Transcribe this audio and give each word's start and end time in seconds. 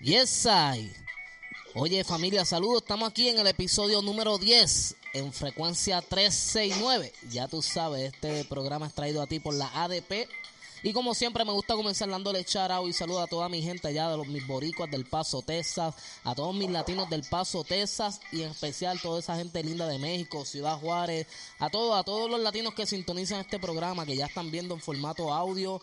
Yes, 0.00 0.46
I. 0.46 0.92
Oye, 1.74 2.04
familia, 2.04 2.44
saludos. 2.44 2.82
Estamos 2.82 3.10
aquí 3.10 3.28
en 3.28 3.40
el 3.40 3.48
episodio 3.48 4.00
número 4.00 4.38
10 4.38 4.94
en 5.14 5.32
frecuencia 5.32 6.00
369. 6.00 7.12
Ya 7.30 7.48
tú 7.48 7.62
sabes, 7.62 8.12
este 8.14 8.44
programa 8.44 8.86
es 8.86 8.94
traído 8.94 9.20
a 9.20 9.26
ti 9.26 9.40
por 9.40 9.54
la 9.54 9.68
ADP. 9.74 10.28
Y 10.84 10.92
como 10.92 11.14
siempre, 11.14 11.44
me 11.44 11.50
gusta 11.50 11.74
comenzar 11.74 12.08
dándole 12.08 12.44
charao 12.44 12.86
y 12.86 12.92
saludo 12.92 13.22
a 13.22 13.26
toda 13.26 13.48
mi 13.48 13.60
gente 13.60 13.88
allá 13.88 14.08
de 14.08 14.16
los 14.16 14.28
mis 14.28 14.46
boricuas 14.46 14.88
del 14.88 15.04
Paso, 15.04 15.42
Texas, 15.42 15.96
a 16.22 16.34
todos 16.36 16.54
mis 16.54 16.70
latinos 16.70 17.10
del 17.10 17.24
Paso, 17.24 17.64
Texas 17.64 18.20
y 18.30 18.42
en 18.42 18.50
especial 18.50 19.00
toda 19.00 19.18
esa 19.18 19.34
gente 19.34 19.64
linda 19.64 19.88
de 19.88 19.98
México, 19.98 20.44
Ciudad 20.44 20.78
Juárez, 20.78 21.26
a 21.58 21.70
todos, 21.70 21.98
a 21.98 22.04
todos 22.04 22.30
los 22.30 22.38
latinos 22.38 22.74
que 22.74 22.86
sintonizan 22.86 23.40
este 23.40 23.58
programa, 23.58 24.06
que 24.06 24.16
ya 24.16 24.26
están 24.26 24.52
viendo 24.52 24.76
en 24.76 24.80
formato 24.80 25.34
audio, 25.34 25.82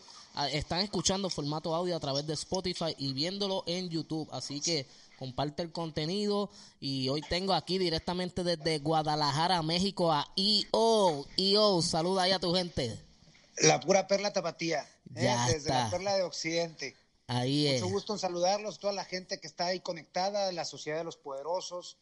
están 0.52 0.82
escuchando 0.82 1.30
formato 1.30 1.74
audio 1.74 1.96
a 1.96 2.00
través 2.00 2.28
de 2.28 2.34
Spotify 2.34 2.96
y 2.98 3.14
viéndolo 3.14 3.64
en 3.68 3.90
YouTube. 3.90 4.28
Así 4.32 4.62
que 4.62 4.88
comparte 5.18 5.64
el 5.64 5.72
contenido 5.72 6.50
y 6.80 7.10
hoy 7.10 7.22
tengo 7.22 7.54
aquí 7.54 7.78
directamente 7.78 8.44
desde 8.44 8.80
Guadalajara, 8.80 9.62
México 9.62 10.12
a 10.12 10.28
EO. 10.36 11.26
EO, 11.38 11.82
saluda 11.82 12.24
ahí 12.24 12.32
a 12.32 12.40
tu 12.40 12.54
gente. 12.54 13.00
La 13.58 13.80
pura 13.80 14.08
perla 14.08 14.34
tapatía, 14.34 14.82
¿eh? 15.16 15.36
desde 15.48 15.70
la 15.70 15.90
perla 15.90 16.16
de 16.16 16.24
Occidente. 16.24 16.96
Ahí 17.28 17.70
Mucho 17.74 17.88
gusto 17.88 18.14
en 18.14 18.20
saludarlos, 18.20 18.80
toda 18.80 18.94
la 18.94 19.06
gente 19.06 19.40
que 19.40 19.48
está 19.48 19.68
ahí 19.68 19.80
conectada, 19.80 20.52
la 20.52 20.66
Sociedad 20.66 21.00
de 21.00 21.06
los 21.06 21.18
Poderosos, 21.18 21.98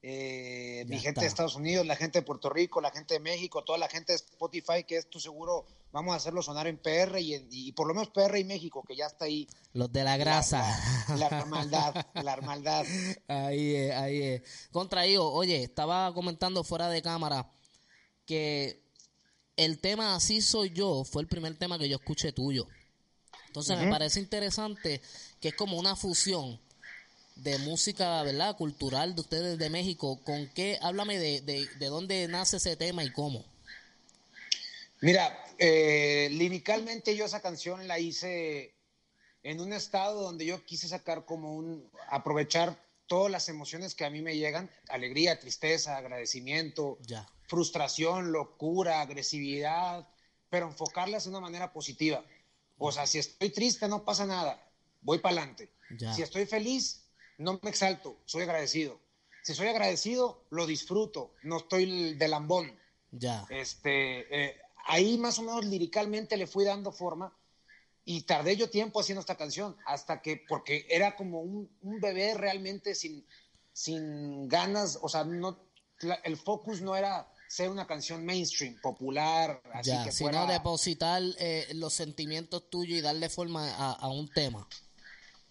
eh, 0.00 0.84
mi 0.86 1.00
gente 1.00 1.22
de 1.22 1.26
Estados 1.26 1.56
Unidos, 1.56 1.84
la 1.84 1.96
gente 1.96 2.20
de 2.20 2.24
Puerto 2.24 2.48
Rico, 2.48 2.80
la 2.80 2.90
gente 2.90 3.14
de 3.14 3.20
México, 3.20 3.64
toda 3.64 3.78
la 3.78 3.88
gente 3.88 4.12
de 4.12 4.16
Spotify, 4.16 4.84
que 4.86 4.96
esto 4.96 5.18
seguro 5.18 5.66
vamos 5.90 6.12
a 6.12 6.16
hacerlo 6.16 6.40
sonar 6.40 6.68
en 6.68 6.78
PR 6.78 7.18
y, 7.20 7.46
y 7.50 7.72
por 7.72 7.88
lo 7.88 7.94
menos 7.94 8.10
PR 8.10 8.38
y 8.38 8.44
México, 8.44 8.84
que 8.86 8.94
ya 8.94 9.06
está 9.06 9.24
ahí. 9.24 9.48
Los 9.72 9.92
de 9.92 10.04
la 10.04 10.16
grasa. 10.16 10.62
La, 11.16 11.26
hermandad, 11.26 11.94
la 12.14 12.32
hermandad. 12.32 12.86
Ahí 13.26 13.74
es, 13.74 13.94
ahí 13.96 14.22
es. 14.22 14.42
Contraído, 14.70 15.32
oye, 15.32 15.64
estaba 15.64 16.14
comentando 16.14 16.62
fuera 16.62 16.88
de 16.88 17.02
cámara 17.02 17.50
que 18.24 18.84
el 19.56 19.80
tema 19.80 20.14
Así 20.14 20.40
soy 20.40 20.70
yo 20.70 21.02
fue 21.04 21.22
el 21.22 21.28
primer 21.28 21.58
tema 21.58 21.78
que 21.78 21.88
yo 21.88 21.96
escuché 21.96 22.32
tuyo. 22.32 22.68
Entonces 23.48 23.78
me 23.78 23.90
parece 23.90 24.20
interesante 24.20 25.00
que 25.40 25.48
es 25.48 25.54
como 25.54 25.78
una 25.78 25.96
fusión 25.96 26.60
de 27.38 27.58
música, 27.58 28.22
¿verdad? 28.22 28.56
Cultural 28.56 29.14
de 29.14 29.20
ustedes 29.20 29.58
de 29.58 29.70
México. 29.70 30.20
¿Con 30.24 30.48
qué? 30.48 30.78
Háblame 30.82 31.18
de, 31.18 31.40
de, 31.40 31.86
dónde 31.86 32.26
nace 32.28 32.58
ese 32.58 32.76
tema 32.76 33.04
y 33.04 33.10
cómo. 33.10 33.44
Mira, 35.00 35.36
eh, 35.58 36.28
liricalmente 36.32 37.16
yo 37.16 37.24
esa 37.24 37.40
canción 37.40 37.86
la 37.86 37.98
hice 37.98 38.74
en 39.42 39.60
un 39.60 39.72
estado 39.72 40.22
donde 40.22 40.44
yo 40.44 40.64
quise 40.64 40.88
sacar 40.88 41.24
como 41.24 41.54
un, 41.54 41.88
aprovechar 42.08 42.76
todas 43.06 43.30
las 43.30 43.48
emociones 43.48 43.94
que 43.94 44.04
a 44.04 44.10
mí 44.10 44.20
me 44.20 44.36
llegan, 44.36 44.70
alegría, 44.88 45.38
tristeza, 45.38 45.96
agradecimiento, 45.96 46.98
ya 47.02 47.26
frustración, 47.48 48.30
locura, 48.30 49.00
agresividad, 49.00 50.06
pero 50.50 50.66
enfocarlas 50.66 51.24
de 51.24 51.30
una 51.30 51.40
manera 51.40 51.72
positiva. 51.72 52.24
O 52.76 52.92
sea, 52.92 53.06
si 53.06 53.18
estoy 53.18 53.50
triste, 53.50 53.88
no 53.88 54.04
pasa 54.04 54.26
nada, 54.26 54.62
voy 55.00 55.18
para 55.18 55.36
adelante. 55.36 55.72
Si 56.14 56.22
estoy 56.22 56.44
feliz, 56.44 57.07
no 57.38 57.58
me 57.62 57.70
exalto, 57.70 58.18
soy 58.24 58.42
agradecido. 58.42 59.00
Si 59.42 59.54
soy 59.54 59.68
agradecido, 59.68 60.44
lo 60.50 60.66
disfruto, 60.66 61.32
no 61.42 61.58
estoy 61.58 62.14
de 62.14 62.28
lambón. 62.28 62.78
Ya. 63.12 63.46
Este, 63.48 64.26
eh, 64.30 64.56
ahí 64.86 65.16
más 65.16 65.38
o 65.38 65.42
menos 65.42 65.64
liricalmente 65.64 66.36
le 66.36 66.46
fui 66.46 66.64
dando 66.64 66.92
forma 66.92 67.34
y 68.04 68.22
tardé 68.22 68.56
yo 68.56 68.68
tiempo 68.68 69.00
haciendo 69.00 69.20
esta 69.20 69.36
canción, 69.36 69.76
hasta 69.86 70.20
que, 70.20 70.42
porque 70.48 70.86
era 70.88 71.16
como 71.16 71.40
un, 71.40 71.70
un 71.82 72.00
bebé 72.00 72.34
realmente 72.34 72.94
sin, 72.94 73.24
sin 73.72 74.48
ganas, 74.48 74.98
o 75.00 75.08
sea, 75.08 75.24
no, 75.24 75.58
el 76.24 76.36
focus 76.36 76.80
no 76.80 76.96
era 76.96 77.30
ser 77.48 77.70
una 77.70 77.86
canción 77.86 78.24
mainstream, 78.24 78.80
popular, 78.80 79.62
así 79.72 79.92
que 80.04 80.12
sino 80.12 80.46
depositar 80.46 81.22
eh, 81.38 81.66
los 81.74 81.94
sentimientos 81.94 82.68
tuyos 82.68 82.98
y 82.98 83.00
darle 83.00 83.28
forma 83.28 83.74
a, 83.74 84.08
un 84.08 84.28
tema. 84.28 84.68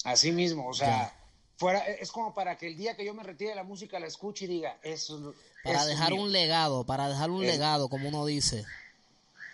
Así 0.03 0.31
mismo, 0.31 0.67
o 0.67 0.73
sea, 0.73 1.16
fuera 1.57 1.79
es 1.79 2.11
como 2.11 2.33
para 2.33 2.57
que 2.57 2.67
el 2.67 2.77
día 2.77 2.95
que 2.95 3.05
yo 3.05 3.13
me 3.13 3.23
retire 3.23 3.53
la 3.55 3.63
música 3.63 3.99
la 3.99 4.07
escuche 4.07 4.45
y 4.45 4.47
diga, 4.47 4.77
eso 4.83 5.33
para 5.63 5.85
dejar 5.85 6.13
un 6.13 6.31
legado, 6.31 6.85
para 6.85 7.09
dejar 7.09 7.29
un 7.29 7.41
legado, 7.45 7.89
como 7.89 8.09
uno 8.09 8.25
dice. 8.25 8.65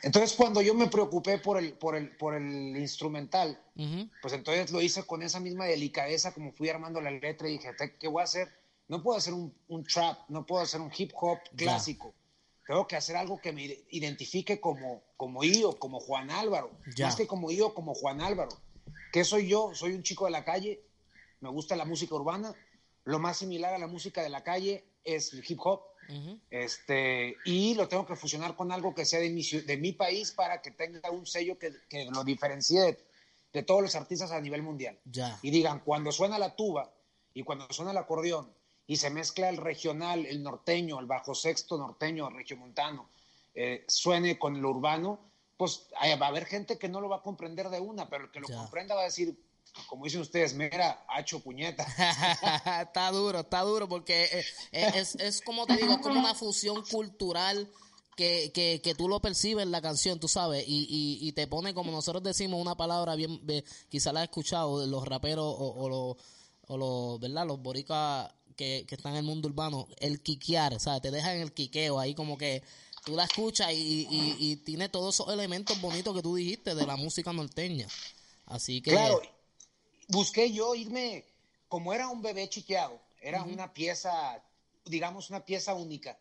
Entonces, 0.03 0.34
cuando 0.34 0.62
yo 0.62 0.74
me 0.74 0.88
preocupé 0.88 1.38
por 1.38 1.58
el, 1.58 1.74
por 1.74 1.96
el, 1.96 2.09
por 2.09 2.36
el 2.36 2.75
instrumental, 2.78 3.58
pues 4.22 4.34
entonces 4.34 4.72
lo 4.72 4.81
hice 4.81 5.03
con 5.03 5.24
esa 5.24 5.40
misma 5.40 5.66
delicadeza, 5.66 6.34
como 6.34 6.52
fui 6.52 6.69
armando 6.69 7.00
la 7.02 7.09
letra 7.09 7.47
y 7.47 7.53
dije, 7.53 7.72
¿qué 8.00 8.08
voy 8.08 8.22
a 8.22 8.25
hacer? 8.25 8.50
No 8.90 9.02
puedo 9.02 9.18
hacer 9.18 9.34
un, 9.34 9.53
trap, 9.85 10.20
no 10.28 10.46
puedo 10.46 10.62
hacer 10.62 10.81
un 10.81 10.91
hip 10.96 11.12
hop 11.16 11.40
clásico 11.56 12.14
tengo 12.66 12.88
que 12.88 12.96
hacer 12.96 13.16
algo 13.16 13.41
que 13.41 13.52
me 13.52 13.84
identifique 13.90 14.59
como, 14.59 15.03
como 15.18 15.44
yo, 15.44 15.78
como 15.78 16.00
Juan 16.00 16.31
Álvaro. 16.31 16.72
Más 17.00 17.16
que 17.16 17.28
como 17.28 17.52
yo, 17.52 17.74
como 17.74 17.94
Juan 17.94 18.22
Álvaro. 18.22 18.52
¿Qué 19.12 19.24
soy 19.24 19.47
yo? 19.47 19.72
Soy 19.74 19.94
un 19.94 20.03
chico 20.03 20.25
de 20.25 20.31
la 20.31 20.46
calle, 20.46 20.81
me 21.43 21.49
gusta 21.49 21.75
la 21.75 21.85
música 21.85 22.15
urbana. 22.15 22.55
Lo 23.03 23.19
más 23.19 23.37
similar 23.37 23.73
a 23.73 23.77
la 23.77 23.87
música 23.87 24.23
de 24.23 24.29
la 24.29 24.43
calle 24.43 24.85
es 25.03 25.33
el 25.33 25.43
hip 25.47 25.59
hop. 25.61 25.81
este, 26.49 27.37
y 27.45 27.75
lo 27.75 27.87
tengo 27.87 28.05
que 28.05 28.15
fusionar 28.15 28.55
con 28.55 28.71
algo 28.71 28.93
que 28.93 29.05
sea 29.05 29.19
de 29.19 29.29
mi, 29.29 29.43
de 29.43 29.77
mi 29.77 29.91
país 29.91 30.31
para 30.31 30.61
que 30.61 30.71
tenga 30.71 31.11
un 31.11 31.25
sello 31.25 31.57
que, 31.57 31.71
que 31.89 32.05
lo 32.05 32.23
diferencie 32.23 32.97
de, 33.51 33.63
todos 33.63 33.81
los 33.81 33.95
artistas 33.95 34.31
a 34.31 34.41
nivel 34.41 34.63
mundial. 34.63 34.97
Y 35.41 35.51
digan, 35.51 35.81
cuando 35.81 36.11
suena 36.11 36.39
la 36.39 36.55
tuba 36.55 36.91
y 37.33 37.43
cuando 37.43 37.67
suena 37.71 37.91
el 37.91 37.97
acordeón 37.97 38.51
y 38.87 38.95
se 38.95 39.09
mezcla 39.09 39.49
el 39.49 39.57
regional, 39.57 40.25
el 40.25 40.41
norteño, 40.41 40.99
el 40.99 41.05
bajo 41.05 41.35
sexto 41.35 41.77
norteño, 41.77 42.29
el 42.29 42.35
regiomontano, 42.35 43.09
eh, 43.53 43.83
suene 43.87 44.39
con 44.39 44.61
lo 44.61 44.71
urbano, 44.71 45.19
pues 45.57 45.87
va 46.21 46.25
a 46.25 46.29
haber 46.29 46.45
gente 46.45 46.77
que 46.77 46.89
no 46.89 46.99
lo 46.99 47.09
va 47.09 47.17
a 47.17 47.21
comprender 47.21 47.69
de 47.69 47.79
una, 47.79 48.09
pero 48.09 48.25
el 48.25 48.31
que 48.31 48.39
lo 48.39 48.47
comprenda 48.47 48.95
va 48.95 49.01
a 49.01 49.05
decir, 49.05 49.37
como 49.88 50.06
dicen 50.06 50.22
ustedes, 50.22 50.53
mira, 50.53 51.06
hacho 51.09 51.39
puñeta. 51.39 51.84
está 52.81 53.11
duro, 53.11 53.41
está 53.41 53.61
duro, 53.61 53.88
porque 53.88 54.23
eh, 54.25 54.45
eh, 54.72 54.91
es, 54.95 55.16
es, 55.16 55.41
como 55.41 55.66
te 55.66 55.78
digo, 55.78 56.00
como 56.01 56.19
una 56.19 56.35
fusión 56.35 56.84
cultural 56.84 57.69
que, 58.16 58.51
que, 58.53 58.81
que, 58.84 58.95
tú 58.95 59.07
lo 59.07 59.19
percibes 59.22 59.63
en 59.63 59.72
la 59.72 59.81
canción, 59.81 60.19
tú 60.19 60.28
sabes, 60.28 60.63
y, 60.67 60.88
y, 60.89 61.28
y, 61.28 61.31
te 61.34 61.47
pone, 61.47 61.73
como 61.73 61.91
nosotros 61.91 62.23
decimos, 62.23 62.61
una 62.61 62.75
palabra 62.75 63.16
bien, 63.16 63.41
quizá 63.89 64.13
la 64.13 64.22
has 64.22 64.25
escuchado, 64.25 64.85
los 64.85 65.07
raperos 65.07 65.45
o, 65.45 65.73
o 65.73 65.90
los, 65.90 66.17
o 66.67 66.78
los, 66.78 67.19
¿verdad? 67.19 67.47
Los 67.47 67.59
boricas 67.59 68.31
que, 68.55 68.85
que 68.88 68.95
está 68.95 69.09
en 69.09 69.16
el 69.16 69.23
mundo 69.23 69.47
urbano, 69.47 69.88
el 70.00 70.22
quiquear, 70.22 70.79
sea, 70.79 71.00
Te 71.01 71.11
deja 71.11 71.34
en 71.34 71.41
el 71.41 71.53
quiqueo, 71.53 72.00
ahí 72.00 72.13
como 72.13 72.38
que 72.38 72.63
tú 73.05 73.16
la 73.16 73.25
escuchas 73.25 73.72
y, 73.73 74.07
y, 74.09 74.55
tiene 74.57 74.90
todos 74.90 75.16
esos 75.16 75.34
elementos 75.34 75.79
bonitos 75.81 76.16
que 76.16 76.22
tú 76.22 76.35
dijiste 76.35 76.75
de 76.75 76.85
la 76.85 76.95
música 76.95 77.34
norteña. 77.34 77.88
Así 78.45 78.81
que... 78.81 78.91
Claro, 78.91 79.22
busqué 80.08 80.52
yo 80.52 80.75
irme, 80.75 81.25
como 81.68 81.94
era 81.94 82.08
un 82.08 82.22
bebé 82.22 82.50
chiqueado, 82.50 83.00
era 83.22 83.44
una 83.44 83.74
pieza, 83.74 84.44
digamos, 84.86 85.30
una 85.30 85.46
pieza 85.46 85.74
única. 85.74 86.18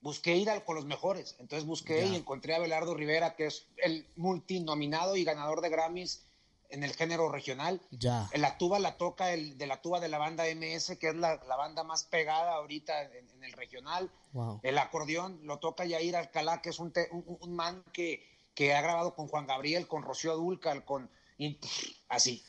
Busqué 0.00 0.36
ir 0.36 0.48
con 0.64 0.76
los 0.76 0.86
mejores. 0.86 1.36
Entonces 1.38 1.66
busqué 1.66 2.06
y 2.06 2.16
encontré 2.16 2.54
a 2.54 2.58
Belardo 2.58 2.94
Rivera, 2.94 3.36
que 3.36 3.46
es 3.46 3.66
el 3.76 4.06
multinominado 4.16 5.16
y 5.16 5.24
ganador 5.24 5.60
de 5.60 5.68
Grammys 5.68 6.22
en 6.70 6.84
el 6.84 6.94
género 6.94 7.28
regional. 7.28 7.80
Ya. 7.90 8.28
La 8.34 8.56
tuba 8.56 8.78
la 8.78 8.96
toca 8.96 9.32
el, 9.32 9.58
de 9.58 9.66
la 9.66 9.82
tuba 9.82 10.00
de 10.00 10.08
la 10.08 10.18
banda 10.18 10.44
MS, 10.44 10.96
que 10.98 11.08
es 11.08 11.14
la, 11.14 11.36
banda 11.36 11.84
más 11.84 12.04
pegada 12.04 12.54
ahorita 12.54 13.02
en, 13.02 13.44
el 13.44 13.52
regional. 13.52 14.10
El 14.62 14.78
acordeón 14.78 15.40
lo 15.44 15.58
toca 15.58 15.84
Yair 15.84 16.16
Alcalá, 16.16 16.62
que 16.62 16.70
es 16.70 16.78
un, 16.78 16.92
un, 17.10 17.54
man 17.54 17.82
que, 17.92 18.22
que 18.54 18.74
ha 18.74 18.80
grabado 18.80 19.14
con 19.14 19.28
Juan 19.28 19.46
Gabriel, 19.46 19.88
con 19.88 20.02
Rocío 20.02 20.36
Dúrcal, 20.36 20.84
con... 20.84 21.10
así. 22.08 22.42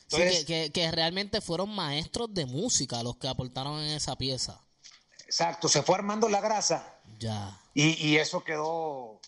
que, 0.46 0.70
que, 0.72 0.90
realmente 0.90 1.40
fueron 1.40 1.74
maestros 1.74 2.32
de 2.32 2.46
música 2.46 3.02
los 3.02 3.16
que 3.16 3.28
aportaron 3.28 3.80
en 3.80 3.90
esa 3.90 4.16
pieza. 4.16 4.60
Exacto, 5.24 5.68
se 5.68 5.82
fue 5.82 5.96
armando 5.96 6.28
la 6.28 6.40
grasa. 6.40 7.00
Ya. 7.18 7.60
Y, 7.74 8.06
y 8.06 8.16
eso 8.16 8.44
quedó 8.44 9.20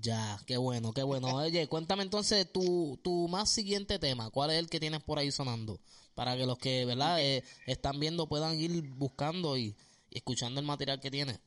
ya, 0.00 0.40
qué 0.46 0.56
bueno, 0.56 0.92
qué 0.92 1.02
bueno. 1.02 1.28
Oye, 1.36 1.68
cuéntame 1.68 2.02
entonces 2.02 2.50
tu, 2.50 2.98
tu 3.02 3.28
más 3.28 3.50
siguiente 3.50 3.98
tema. 3.98 4.30
¿Cuál 4.30 4.50
es 4.50 4.58
el 4.58 4.68
que 4.68 4.80
tienes 4.80 5.02
por 5.02 5.18
ahí 5.18 5.30
sonando? 5.30 5.80
Para 6.14 6.36
que 6.36 6.44
los 6.44 6.58
que, 6.58 6.84
¿verdad? 6.84 7.20
Eh, 7.20 7.44
están 7.66 8.00
viendo 8.00 8.28
puedan 8.28 8.58
ir 8.58 8.82
buscando 8.82 9.56
y, 9.56 9.76
escuchando 10.10 10.58
el 10.60 10.66
material 10.66 11.00
que 11.00 11.10
tiene. 11.10 11.38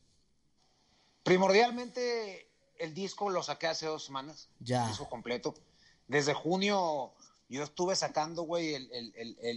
Primordialmente, 1.24 2.50
el 2.80 2.94
disco 2.94 3.30
lo 3.30 3.44
saqué 3.44 3.68
hace 3.68 3.88
dos 3.88 4.06
semanas. 4.06 4.48
Ya. 4.60 4.84
El 4.84 4.90
disco 4.90 5.10
completo. 5.10 5.54
Desde 6.12 6.34
junio 6.34 7.14
yo 7.48 7.64
estuve 7.64 7.96
sacando, 7.96 8.44
güey, 8.44 8.90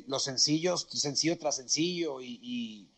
los 0.06 0.22
sencillos, 0.22 0.86
sencillo 0.88 1.36
tras 1.36 1.56
sencillo 1.56 2.20
y, 2.20 2.88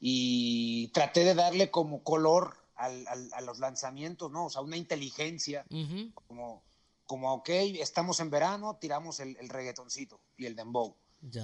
y 0.00 0.88
traté 0.88 1.24
de 1.24 1.34
darle 1.34 1.70
como 1.70 2.02
color 2.02 2.56
a 2.76 3.40
los 3.42 3.58
lanzamientos, 3.58 4.30
¿no? 4.30 4.46
O 4.46 4.50
sea, 4.50 4.62
una 4.62 4.78
inteligencia, 4.78 5.66
como, 6.14 6.62
como, 7.04 7.34
ok, 7.34 7.50
estamos 7.50 8.20
en 8.20 8.30
verano, 8.30 8.78
tiramos 8.80 9.20
el, 9.20 9.36
reggaetoncito 9.50 10.22
y 10.38 10.46
el 10.46 10.56
dembow. 10.56 10.96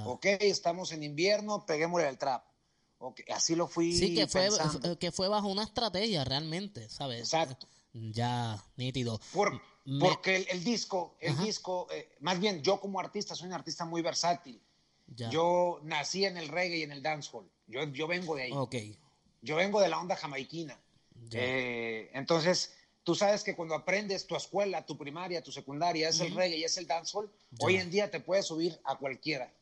Ok, 0.06 0.25
estamos 0.41 0.93
en 0.93 1.02
invierno, 1.02 1.67
peguémosle 1.67 2.08
el 2.08 2.17
trap. 2.17 2.43
Okay, 2.96 3.26
así 3.35 3.55
lo 3.55 3.69
fui 3.69 3.93
Sí, 3.93 4.14
que 4.14 4.26
fue, 4.26 4.49
que 4.99 5.12
fue 5.12 5.29
bajo 5.29 5.49
una 5.49 5.64
estrategia 5.64 6.25
realmente, 6.25 6.88
¿sabes? 6.88 7.20
Exacto. 7.20 7.69
Ya, 7.93 8.64
nítido. 8.76 9.20
Porque 10.00 10.46
el, 10.50 10.64
disco, 10.64 11.14
el 11.20 11.36
disco, 11.36 11.88
eh, 11.90 12.16
más 12.20 12.40
bien 12.40 12.62
yo 12.62 12.81
como 12.81 13.00
artista 13.00 13.34
soy 13.34 13.48
un 13.48 13.54
artista 13.54 13.84
muy 13.84 14.00
versátil. 14.00 14.60
Yo 15.31 15.81
nací 15.82 16.25
en 16.25 16.38
el 16.38 16.48
reggae 16.48 16.78
y 16.78 16.82
en 16.82 16.92
el 16.92 17.02
dancehall. 17.02 17.46
Yo, 17.66 17.84
yo 17.84 18.06
vengo 18.06 18.34
de 18.34 18.44
ahí. 18.44 18.52
Okay. 18.52 18.98
Yo 19.42 19.56
vengo 19.56 19.81
de 19.81 19.88
la 19.90 20.00
onda 20.00 20.16
jamaiquina. 20.16 20.78
Eh, 21.32 22.10
entonces, 22.14 22.75
tú 23.02 23.14
sabes 23.14 23.44
que 23.44 23.54
cuando 23.54 23.75
aprendes 23.75 24.26
tu 24.26 24.34
escuela, 24.36 24.86
tu 24.86 24.96
primaria, 24.96 25.42
tu 25.42 25.52
secundaria, 25.52 26.08
es 26.08 26.20
el 26.20 26.34
reggae 26.34 26.56
y 26.56 26.64
es 26.64 26.78
el 26.78 26.86
dancehall, 26.86 27.31
hoy 27.58 27.76
en 27.76 27.90
día 27.90 28.10
te 28.10 28.20
puedes 28.20 28.46
subir 28.46 28.81
a 28.84 28.96
cualquiera. 28.96 29.52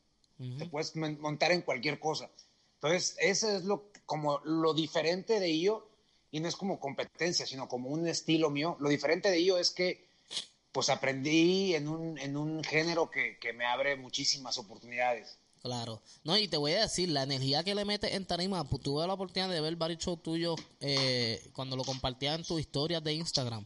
Te 0.57 0.65
puedes 0.65 0.95
montar 0.95 1.51
en 1.51 1.61
cualquier 1.61 1.99
cosa. 1.99 2.29
Entonces, 2.75 3.15
ese 3.19 3.57
es 3.57 3.63
lo, 3.63 3.91
como 4.05 4.39
lo 4.43 4.73
diferente 4.73 5.39
de 5.39 5.47
ello, 5.47 5.87
y 6.31 6.39
no 6.39 6.47
es 6.47 6.55
como 6.55 6.79
competencia, 6.79 7.45
sino 7.45 7.67
como 7.67 7.89
un 7.89 8.07
estilo 8.07 8.49
mío. 8.49 8.75
Lo 8.79 8.89
diferente 8.89 9.29
de 9.29 9.37
ello 9.37 9.57
es 9.57 9.71
que 9.71 10.12
pues 10.73 10.89
aprendí 10.89 11.75
en 11.75 11.87
un, 11.87 12.17
en 12.17 12.35
un 12.35 12.63
género 12.63 13.09
que, 13.09 13.37
que 13.39 13.53
me 13.53 13.65
abre 13.65 13.95
muchísimas 13.95 14.57
oportunidades. 14.57 15.37
Claro. 15.61 16.01
No, 16.25 16.37
y 16.37 16.49
te 16.49 16.57
voy 16.57 16.73
a 16.73 16.81
decir, 16.81 17.07
la 17.07 17.23
energía 17.23 17.63
que 17.63 17.73
le 17.73 17.85
metes 17.85 18.11
en 18.11 18.25
tarima, 18.25 18.65
pues, 18.65 18.83
tuve 18.83 19.07
la 19.07 19.13
oportunidad 19.13 19.49
de 19.49 19.61
ver 19.61 19.77
varios 19.77 20.03
shows 20.03 20.21
tuyos 20.21 20.59
eh, 20.81 21.41
cuando 21.53 21.77
lo 21.77 21.85
compartías 21.85 22.37
en 22.37 22.43
tus 22.43 22.59
historias 22.59 23.01
de 23.01 23.13
Instagram. 23.13 23.65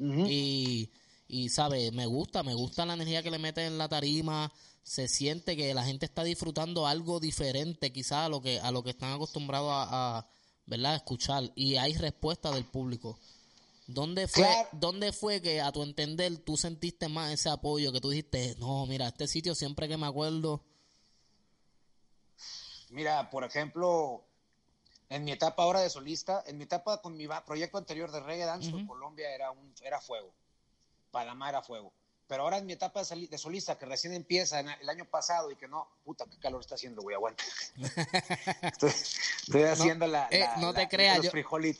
Y, 0.00 0.90
y, 1.28 1.48
¿sabes? 1.50 1.92
Me 1.92 2.06
gusta, 2.06 2.42
me 2.42 2.54
gusta 2.54 2.84
la 2.84 2.94
energía 2.94 3.22
que 3.22 3.30
le 3.30 3.38
metes 3.38 3.68
en 3.68 3.78
la 3.78 3.88
tarima. 3.88 4.52
Se 4.82 5.06
siente 5.06 5.56
que 5.56 5.72
la 5.74 5.84
gente 5.84 6.06
está 6.06 6.24
disfrutando 6.24 6.88
algo 6.88 7.20
diferente 7.20 7.92
quizás 7.92 8.26
a 8.26 8.28
lo 8.28 8.42
que, 8.42 8.58
a 8.58 8.72
lo 8.72 8.82
que 8.82 8.90
están 8.90 9.12
acostumbrados 9.12 9.70
a, 9.70 10.18
a 10.18 10.26
¿verdad? 10.66 10.96
escuchar. 10.96 11.52
Y 11.54 11.76
hay 11.76 11.94
respuesta 11.94 12.50
del 12.50 12.64
público. 12.64 13.16
¿Dónde 13.92 14.28
fue, 14.28 14.46
¿Dónde 14.72 15.12
fue 15.12 15.40
que 15.40 15.60
a 15.60 15.72
tu 15.72 15.82
entender 15.82 16.38
tú 16.38 16.56
sentiste 16.56 17.08
más 17.08 17.32
ese 17.32 17.50
apoyo 17.50 17.92
que 17.92 18.00
tú 18.00 18.10
dijiste, 18.10 18.56
no, 18.58 18.86
mira, 18.86 19.08
este 19.08 19.26
sitio 19.26 19.54
siempre 19.54 19.88
que 19.88 19.96
me 19.96 20.06
acuerdo 20.06 20.62
Mira, 22.92 23.30
por 23.30 23.42
ejemplo, 23.42 24.22
en 25.08 25.24
mi 25.24 25.32
etapa 25.32 25.62
ahora 25.62 25.80
de 25.80 25.88
solista, 25.88 26.44
en 26.46 26.58
mi 26.58 26.64
etapa 26.64 27.00
con 27.00 27.16
mi 27.16 27.26
proyecto 27.46 27.78
anterior 27.78 28.10
de 28.10 28.20
reggae 28.20 28.44
dance 28.44 28.70
Colombia 28.86 29.34
era 29.34 29.50
un 29.50 29.74
era 29.82 29.98
fuego. 29.98 30.30
Panamá 31.10 31.48
era 31.48 31.62
fuego. 31.62 31.92
Pero 32.32 32.44
ahora 32.44 32.56
en 32.56 32.64
mi 32.64 32.72
etapa 32.72 33.02
de 33.04 33.36
solista, 33.36 33.76
que 33.76 33.84
recién 33.84 34.14
empieza 34.14 34.60
el 34.60 34.88
año 34.88 35.04
pasado 35.04 35.50
y 35.50 35.56
que 35.56 35.68
no, 35.68 35.86
puta, 36.02 36.24
qué 36.24 36.38
calor 36.38 36.62
está 36.62 36.76
haciendo, 36.76 37.02
güey, 37.02 37.14
aguanta. 37.14 37.44
estoy, 38.64 39.62
haciendo 39.64 40.06
la, 40.06 40.28
eh, 40.30 40.48
no 40.56 40.72
te 40.72 40.88
creas, 40.88 41.20
yo, 41.20 41.30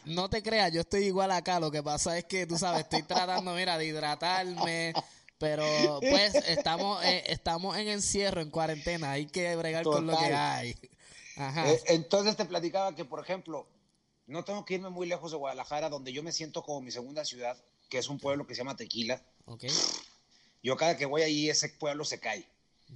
No 0.05 0.29
te 0.29 0.43
creas, 0.43 0.71
yo 0.71 0.83
estoy 0.83 1.05
igual 1.05 1.31
acá. 1.31 1.59
Lo 1.59 1.71
que 1.71 1.83
pasa 1.83 2.19
es 2.19 2.27
que, 2.27 2.47
tú 2.47 2.59
sabes, 2.59 2.83
estoy 2.83 3.03
tratando, 3.03 3.55
mira, 3.55 3.79
de 3.79 3.87
hidratarme, 3.87 4.93
pero 5.39 5.65
pues 6.01 6.35
estamos, 6.35 7.03
eh, 7.03 7.25
estamos 7.29 7.75
en 7.79 7.89
encierro, 7.89 8.43
en 8.43 8.51
cuarentena, 8.51 9.13
hay 9.13 9.29
que 9.29 9.57
bregar 9.57 9.85
con 9.85 10.07
lo 10.07 10.19
que 10.19 10.35
hay. 10.35 10.77
Eh, 11.39 11.83
entonces 11.87 12.37
te 12.37 12.45
platicaba 12.45 12.95
que, 12.95 13.07
por 13.07 13.21
ejemplo, 13.21 13.67
no 14.27 14.45
tengo 14.45 14.67
que 14.67 14.75
irme 14.75 14.91
muy 14.91 15.07
lejos 15.07 15.31
de 15.31 15.39
Guadalajara, 15.39 15.89
donde 15.89 16.13
yo 16.13 16.23
me 16.23 16.31
siento 16.31 16.63
como 16.63 16.83
mi 16.83 16.91
segunda 16.91 17.25
ciudad, 17.25 17.57
que 17.89 17.97
es 17.97 18.11
un 18.11 18.19
pueblo 18.19 18.47
que 18.47 18.55
se 18.55 18.59
llama 18.59 18.77
Tequila. 18.77 19.23
Yo 20.63 20.77
cada 20.77 20.97
que 20.97 21.07
voy 21.07 21.23
ahí, 21.23 21.51
ese 21.51 21.69
pueblo 21.69 22.05
se 22.05 22.21
cae. 22.21 22.47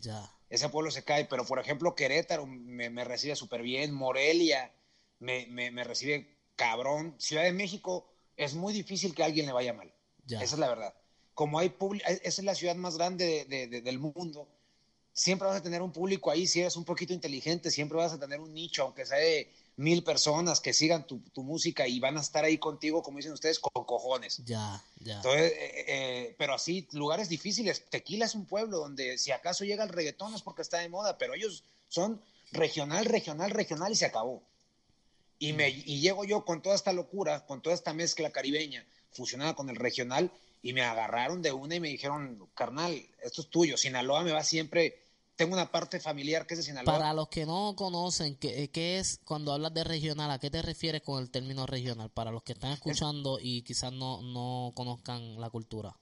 Ya. 0.01 0.31
Ese 0.49 0.69
pueblo 0.69 0.91
se 0.91 1.03
cae, 1.03 1.25
pero 1.25 1.45
por 1.45 1.59
ejemplo, 1.59 1.95
Querétaro 1.95 2.47
me, 2.47 3.05
recibe 3.05 3.35
súper 3.35 3.63
bien, 3.63 3.93
Morelia 3.93 4.73
me, 5.19 5.85
recibe 5.85 6.37
cabrón. 6.55 7.15
Ciudad 7.19 7.43
de 7.43 7.53
México 7.53 8.07
es 8.37 8.55
muy 8.55 8.73
difícil 8.73 9.15
que 9.15 9.23
a 9.23 9.27
alguien 9.27 9.47
le 9.47 9.53
vaya 9.53 9.73
mal. 9.73 9.93
Esa 10.29 10.43
es 10.43 10.59
la 10.59 10.69
verdad. 10.69 10.95
Como 11.35 11.59
hay 11.59 11.75
esa 12.05 12.21
es 12.23 12.45
la 12.45 12.55
ciudad 12.55 12.77
más 12.77 12.97
grande 12.97 13.45
del 13.83 13.99
mundo, 13.99 14.49
siempre 15.13 15.49
vas 15.49 15.57
a 15.57 15.63
tener 15.63 15.83
un 15.83 15.93
público 15.93 16.31
ahí, 16.31 16.47
si 16.47 16.61
eres 16.61 16.77
un 16.77 16.85
poquito 16.85 17.13
inteligente, 17.13 17.71
siempre 17.71 17.99
vas 17.99 18.13
a 18.13 18.21
tener 18.21 18.41
un 18.41 18.55
nicho, 18.55 18.85
aunque 18.85 19.05
sea 19.05 19.19
de 19.19 19.51
mil 19.76 20.02
personas 20.02 20.61
que 20.61 20.73
sigan 20.73 21.06
tu, 21.06 21.23
música 21.37 21.87
y 21.87 22.00
van 22.00 22.17
a 22.17 22.20
estar 22.20 22.44
ahí 22.44 22.58
contigo, 22.58 23.02
como 23.02 23.19
dicen 23.19 23.32
ustedes, 23.32 23.58
con 23.58 23.84
cojones. 23.84 24.43
Ya, 24.44 24.82
ya. 25.00 25.17
Entonces, 25.17 25.52
eh, 25.52 25.84
eh, 25.87 26.34
pero 26.38 26.55
así, 26.55 26.88
lugares 26.93 27.28
difíciles. 27.28 27.84
Tequila 27.90 28.25
es 28.25 28.34
un 28.34 28.46
pueblo 28.46 28.78
donde 28.78 29.19
si 29.19 29.32
acaso 29.32 29.64
llega 29.64 29.84
el 29.84 29.90
reggaetón 29.90 30.34
es 30.34 30.43
porque 30.43 30.62
está 30.62 30.78
de 30.78 30.88
moda, 30.88 31.19
pero 31.19 31.34
ellos 31.34 31.64
son 31.88 32.23
regional, 32.52 33.05
regional, 33.05 33.50
regional 33.50 33.93
y 33.93 33.96
se 33.96 34.06
acabó. 34.06 34.43
Y, 35.38 35.52
me, 35.52 35.69
y 35.69 36.00
llego 36.00 36.25
yo 36.25 36.46
con 36.46 36.62
toda 36.62 36.75
esta 36.75 36.94
locura, 36.94 37.44
con 37.44 37.61
toda 37.61 37.75
esta 37.75 37.93
mezcla 37.93 38.32
caribeña 38.32 38.87
fusionada 39.12 39.55
con 39.55 39.69
el 39.69 39.76
regional 39.76 40.31
y 40.62 40.72
me 40.72 40.82
agarraron 40.82 41.43
de 41.43 41.52
una 41.52 41.75
y 41.75 41.81
me 41.81 41.88
dijeron, 41.88 42.49
carnal, 42.55 43.06
esto 43.22 43.43
es 43.43 43.49
tuyo, 43.49 43.76
Sinaloa 43.76 44.25
me 44.25 44.32
va 44.32 44.43
siempre 44.43 45.06
tengo 45.37 45.55
una 45.55 45.71
parte 45.71 46.00
familiar 46.00 46.47
que 46.47 46.55
es 46.55 46.59
de 46.59 46.65
Sinaloa. 46.65 46.99
Para 46.99 47.12
los 47.12 47.29
que 47.29 47.47
no 47.47 47.75
conocen, 47.77 48.37
¿qué, 48.37 48.71
¿qué, 48.71 48.99
es 48.99 49.21
cuando 49.25 49.53
hablas 49.53 49.73
de 49.75 49.85
regional? 49.85 50.31
¿A 50.31 50.38
qué 50.38 50.50
te 50.50 50.62
refieres 50.62 51.03
con 51.03 51.23
el 51.23 51.31
término 51.31 51.67
regional? 51.67 52.11
Para 52.11 52.31
los 52.31 52.43
que 52.43 52.55
están 52.55 52.73
escuchando 52.73 53.38
y 53.41 53.62
quizás 53.62 53.93
no, 53.93 54.23
no 54.23 54.73
conozcan 54.75 55.38
la 55.41 55.50
cultura. 55.50 55.94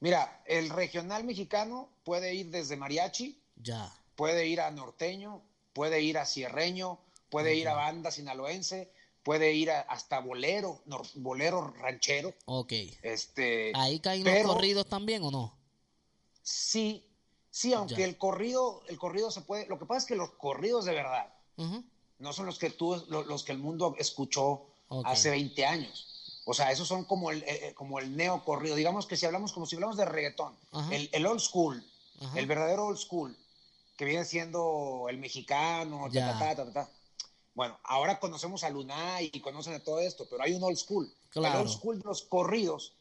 Mira, 0.00 0.42
el 0.46 0.70
regional 0.70 1.24
mexicano 1.24 1.88
puede 2.04 2.34
ir 2.34 2.50
desde 2.50 2.76
mariachi, 2.76 3.40
ya. 3.56 3.92
puede 4.14 4.46
ir 4.46 4.60
a 4.60 4.70
norteño, 4.70 5.42
puede 5.72 6.02
ir 6.02 6.18
a 6.18 6.24
sierreño, 6.24 7.00
puede 7.30 7.54
ir 7.56 7.68
a 7.68 7.74
banda 7.74 8.10
sinaloense, 8.10 8.92
puede 9.22 9.54
ir 9.54 9.70
hasta 9.70 10.20
bolero, 10.20 10.82
bolero 11.14 11.72
ranchero. 11.80 12.32
Ok. 12.44 12.72
Este, 13.02 13.72
¿Ahí 13.74 13.98
caen 13.98 14.22
los 14.22 14.54
corridos 14.54 14.86
también 14.86 15.24
o 15.24 15.30
no? 15.30 15.58
Sí, 16.42 17.05
Sí, 17.56 17.72
aunque 17.72 18.04
el 18.04 18.18
corrido, 18.18 18.82
el 18.86 18.98
corrido 18.98 19.30
se 19.30 19.40
puede. 19.40 19.64
Lo 19.64 19.78
que 19.78 19.86
pasa 19.86 20.00
es 20.00 20.04
que 20.04 20.14
los 20.14 20.32
corridos 20.32 20.84
de 20.84 20.92
verdad 20.92 21.32
no 22.18 22.34
son 22.34 22.44
los 22.44 22.58
que 22.58 22.68
tú, 22.68 23.02
los, 23.08 23.44
que 23.44 23.52
el 23.52 23.58
mundo 23.58 23.94
escuchó 23.98 24.66
hace 25.04 25.30
20 25.30 25.64
años. 25.64 26.42
O 26.44 26.52
sea, 26.52 26.70
esos 26.70 26.86
son 26.86 27.04
como 27.04 27.30
el, 27.30 27.42
eh, 27.44 27.72
como 27.74 27.98
el 27.98 28.14
neocorrido. 28.14 28.76
Digamos 28.76 29.06
que 29.06 29.16
si 29.16 29.24
hablamos, 29.24 29.54
como 29.54 29.64
si 29.64 29.76
hablamos 29.76 29.96
de 29.96 30.04
reggaetón, 30.04 30.54
el, 30.90 31.24
old 31.24 31.40
school, 31.40 31.82
el 32.34 32.44
verdadero 32.44 32.88
old 32.88 32.98
school, 32.98 33.34
que 33.96 34.04
viene 34.04 34.26
siendo 34.26 35.06
el 35.08 35.16
mexicano, 35.16 36.10
bueno, 37.54 37.78
ahora 37.84 38.20
conocemos 38.20 38.64
a 38.64 38.68
Luna 38.68 39.22
y 39.22 39.40
conocen 39.40 39.72
de 39.72 39.80
todo 39.80 40.00
esto, 40.00 40.26
pero 40.28 40.42
hay 40.42 40.52
un 40.52 40.62
old 40.62 40.76
school. 40.76 41.10
El 41.34 41.46
old 41.46 41.70
school 41.70 42.00
de 42.00 42.04
los 42.04 42.20
corridos 42.20 42.92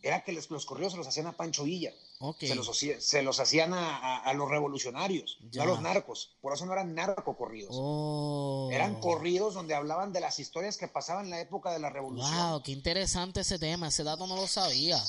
era 0.00 0.22
que 0.22 0.30
los 0.32 0.64
corridos 0.64 0.92
se 0.92 0.98
los 0.98 1.08
hacían 1.08 1.26
a 1.26 1.32
Pancho 1.32 1.64
Villa. 1.64 1.92
Se, 2.40 2.54
los, 2.54 2.70
se 2.98 3.22
los 3.22 3.40
hacían 3.40 3.72
a, 3.74 4.32
los 4.34 4.48
revolucionarios, 4.48 5.38
no 5.52 5.62
a 5.62 5.66
los 5.66 5.82
narcos. 5.82 6.30
Por 6.40 6.54
eso 6.54 6.64
no 6.64 6.72
eran 6.72 6.94
narcocorridos. 6.94 7.70
Oh. 7.72 8.70
Eran 8.72 9.00
corridos 9.00 9.52
donde 9.52 9.74
hablaban 9.74 10.14
de 10.14 10.20
las 10.20 10.38
historias 10.38 10.78
que 10.78 10.88
pasaban 10.88 11.26
en 11.26 11.30
la 11.32 11.40
época 11.40 11.72
de 11.72 11.78
la 11.78 11.90
revolución. 11.90 12.34
¡Wow! 12.34 12.62
¡Qué 12.62 12.72
interesante 12.72 13.40
ese 13.40 13.58
tema! 13.58 13.88
Ese 13.88 14.02
dato 14.02 14.26
no 14.26 14.36
lo 14.36 14.46
sabía. 14.46 15.02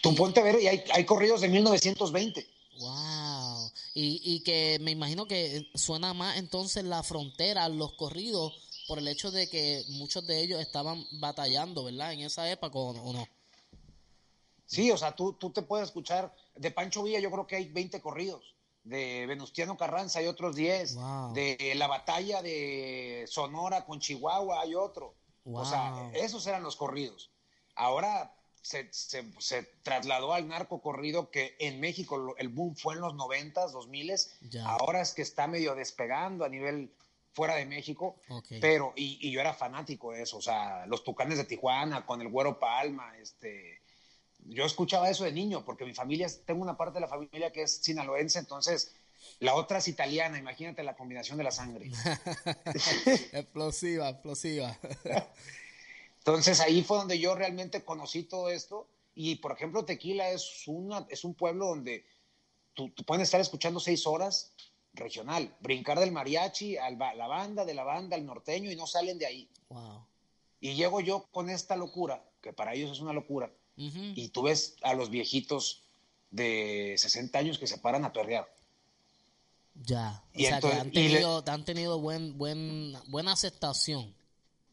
Tú 0.00 0.14
ponte 0.14 0.40
a 0.40 0.44
ver, 0.44 0.60
y 0.60 0.68
hay, 0.68 0.84
hay 0.92 1.04
corridos 1.04 1.40
de 1.40 1.48
1920. 1.48 2.46
¡Wow! 2.78 3.72
Y, 3.94 4.20
y 4.24 4.40
que 4.40 4.78
me 4.80 4.92
imagino 4.92 5.26
que 5.26 5.70
suena 5.74 6.14
más 6.14 6.36
entonces 6.36 6.84
la 6.84 7.02
frontera, 7.02 7.68
los 7.68 7.94
corridos, 7.94 8.52
por 8.86 8.98
el 8.98 9.08
hecho 9.08 9.32
de 9.32 9.48
que 9.48 9.84
muchos 9.88 10.24
de 10.26 10.40
ellos 10.40 10.60
estaban 10.60 11.04
batallando, 11.12 11.84
¿verdad? 11.84 12.12
En 12.12 12.20
esa 12.20 12.48
época, 12.50 12.78
¿o 12.78 13.12
no? 13.12 13.26
Sí, 14.66 14.90
o 14.90 14.96
sea, 14.96 15.14
tú, 15.14 15.34
tú 15.34 15.50
te 15.50 15.62
puedes 15.62 15.88
escuchar, 15.88 16.34
de 16.54 16.70
Pancho 16.70 17.02
Villa 17.02 17.20
yo 17.20 17.30
creo 17.30 17.46
que 17.46 17.56
hay 17.56 17.68
20 17.68 18.00
corridos, 18.00 18.56
de 18.84 19.26
Venustiano 19.26 19.76
Carranza 19.76 20.18
hay 20.18 20.26
otros 20.26 20.56
10, 20.56 20.96
de 21.34 21.72
la 21.76 21.86
batalla 21.86 22.42
de 22.42 23.24
Sonora 23.28 23.84
con 23.84 24.00
Chihuahua 24.00 24.60
hay 24.62 24.74
otro. 24.74 25.14
O 25.44 25.64
sea, 25.64 26.10
esos 26.14 26.46
eran 26.46 26.62
los 26.62 26.76
corridos. 26.76 27.30
Ahora 27.74 28.34
se, 28.62 28.88
se, 28.92 29.62
trasladó 29.82 30.32
al 30.32 30.46
narco 30.48 30.80
corrido 30.80 31.30
que 31.30 31.56
en 31.58 31.80
México 31.80 32.34
el 32.38 32.48
boom 32.48 32.76
fue 32.76 32.94
en 32.94 33.00
los 33.00 33.14
90, 33.14 33.68
2000, 33.68 34.14
ahora 34.64 35.00
es 35.00 35.12
que 35.12 35.22
está 35.22 35.46
medio 35.46 35.74
despegando 35.74 36.44
a 36.44 36.48
nivel 36.48 36.94
fuera 37.32 37.54
de 37.56 37.66
México, 37.66 38.16
pero 38.60 38.92
y, 38.94 39.18
y, 39.26 39.32
yo 39.32 39.40
era 39.40 39.54
fanático 39.54 40.12
de 40.12 40.22
eso, 40.22 40.36
o 40.36 40.42
sea, 40.42 40.86
los 40.86 41.02
Tucanes 41.02 41.38
de 41.38 41.44
Tijuana 41.44 42.04
con 42.04 42.20
el 42.20 42.28
Güero 42.28 42.58
Palma, 42.58 43.16
este 43.18 43.81
yo 44.46 44.64
escuchaba 44.64 45.10
eso 45.10 45.24
de 45.24 45.32
niño, 45.32 45.64
porque 45.64 45.84
mi 45.84 45.94
familia, 45.94 46.28
tengo 46.44 46.62
una 46.62 46.76
parte 46.76 46.94
de 46.94 47.00
la 47.00 47.08
familia 47.08 47.52
que 47.52 47.62
es 47.62 47.76
sinaloense, 47.76 48.38
entonces 48.38 48.92
la 49.40 49.54
otra 49.54 49.78
es 49.78 49.88
italiana, 49.88 50.38
imagínate 50.38 50.82
la 50.82 50.96
combinación 50.96 51.38
de 51.38 51.44
la 51.44 51.50
sangre. 51.50 51.90
explosiva, 53.32 54.08
explosiva. 54.08 54.76
entonces 56.18 56.60
ahí 56.60 56.82
fue 56.82 56.98
donde 56.98 57.18
yo 57.18 57.34
realmente 57.34 57.84
conocí 57.84 58.24
todo 58.24 58.50
esto 58.50 58.88
y 59.14 59.36
por 59.36 59.52
ejemplo 59.52 59.84
Tequila 59.84 60.30
es, 60.30 60.64
una, 60.66 61.06
es 61.08 61.24
un 61.24 61.34
pueblo 61.34 61.66
donde 61.66 62.04
tú, 62.74 62.90
tú 62.90 63.04
puedes 63.04 63.24
estar 63.24 63.40
escuchando 63.40 63.80
seis 63.80 64.06
horas 64.06 64.52
regional, 64.94 65.54
brincar 65.60 65.98
del 65.98 66.12
mariachi 66.12 66.76
a 66.76 66.90
la 66.90 67.26
banda, 67.26 67.64
de 67.64 67.74
la 67.74 67.84
banda 67.84 68.16
al 68.16 68.26
norteño 68.26 68.70
y 68.70 68.76
no 68.76 68.86
salen 68.86 69.18
de 69.18 69.26
ahí. 69.26 69.48
Y 70.60 70.74
llego 70.74 71.00
yo 71.00 71.26
con 71.32 71.50
esta 71.50 71.76
locura, 71.76 72.22
que 72.40 72.52
para 72.52 72.74
ellos 72.74 72.92
es 72.92 73.00
una 73.00 73.12
locura, 73.12 73.50
y 73.76 74.28
tú 74.28 74.42
ves 74.42 74.76
a 74.82 74.94
los 74.94 75.10
viejitos 75.10 75.82
de 76.30 76.94
60 76.98 77.38
años 77.38 77.58
que 77.58 77.66
se 77.66 77.78
paran 77.78 78.04
a 78.04 78.12
perrear. 78.12 78.52
Ya, 79.74 80.22
o 80.34 80.38
sea, 80.38 80.60
que 80.60 80.66
han 80.68 80.90
tenido, 80.90 81.42
han 81.46 81.64
tenido 81.64 81.98
buen, 81.98 82.36
buen, 82.36 82.94
buena 83.08 83.32
aceptación. 83.32 84.14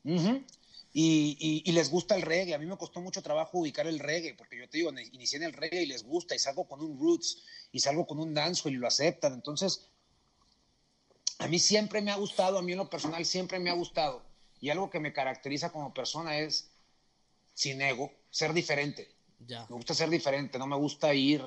y, 0.04 1.62
y, 1.66 1.72
les 1.72 1.90
gusta 1.90 2.16
el 2.16 2.22
reggae. 2.22 2.54
A 2.54 2.58
mí 2.58 2.66
me 2.66 2.78
costó 2.78 3.00
mucho 3.00 3.22
trabajo 3.22 3.60
ubicar 3.60 3.88
el 3.88 4.00
reggae, 4.00 4.34
porque 4.34 4.58
yo 4.58 4.70
te 4.70 4.80
digo, 4.80 4.92
inicié 5.12 5.38
en 5.38 5.44
el 5.44 5.54
reggae 5.54 5.84
y 5.84 5.86
les 5.86 6.04
gusta, 6.04 6.36
y 6.36 6.40
salgo 6.40 6.68
con 6.68 6.82
un 6.82 7.00
roots, 7.00 7.44
y 7.72 7.80
salgo 7.80 8.06
con 8.06 8.20
un 8.20 8.34
dancehall 8.34 8.74
y 8.74 8.78
lo 8.78 8.88
aceptan. 8.88 9.34
Entonces, 9.34 9.88
a 11.38 11.48
mí 11.48 11.60
siempre 11.60 12.02
me 12.02 12.12
ha 12.12 12.16
gustado, 12.16 12.58
a 12.58 12.62
mí 12.62 12.74
en 12.74 12.80
lo 12.80 12.90
personal 12.90 13.26
siempre 13.26 13.60
me 13.60 13.70
ha 13.70 13.74
gustado, 13.74 14.22
y 14.60 14.70
algo 14.70 14.90
que 14.90 15.00
me 15.00 15.14
caracteriza 15.14 15.72
como 15.72 15.94
persona 15.94 16.38
es, 16.40 16.70
sin 17.60 17.82
ego, 17.82 18.10
ser 18.30 18.54
diferente. 18.54 19.14
Ya. 19.46 19.66
Me 19.70 19.76
gusta 19.76 19.94
ser 19.94 20.10
diferente, 20.10 20.58
no 20.58 20.66
me 20.66 20.78
gusta 20.78 21.14
ir 21.14 21.44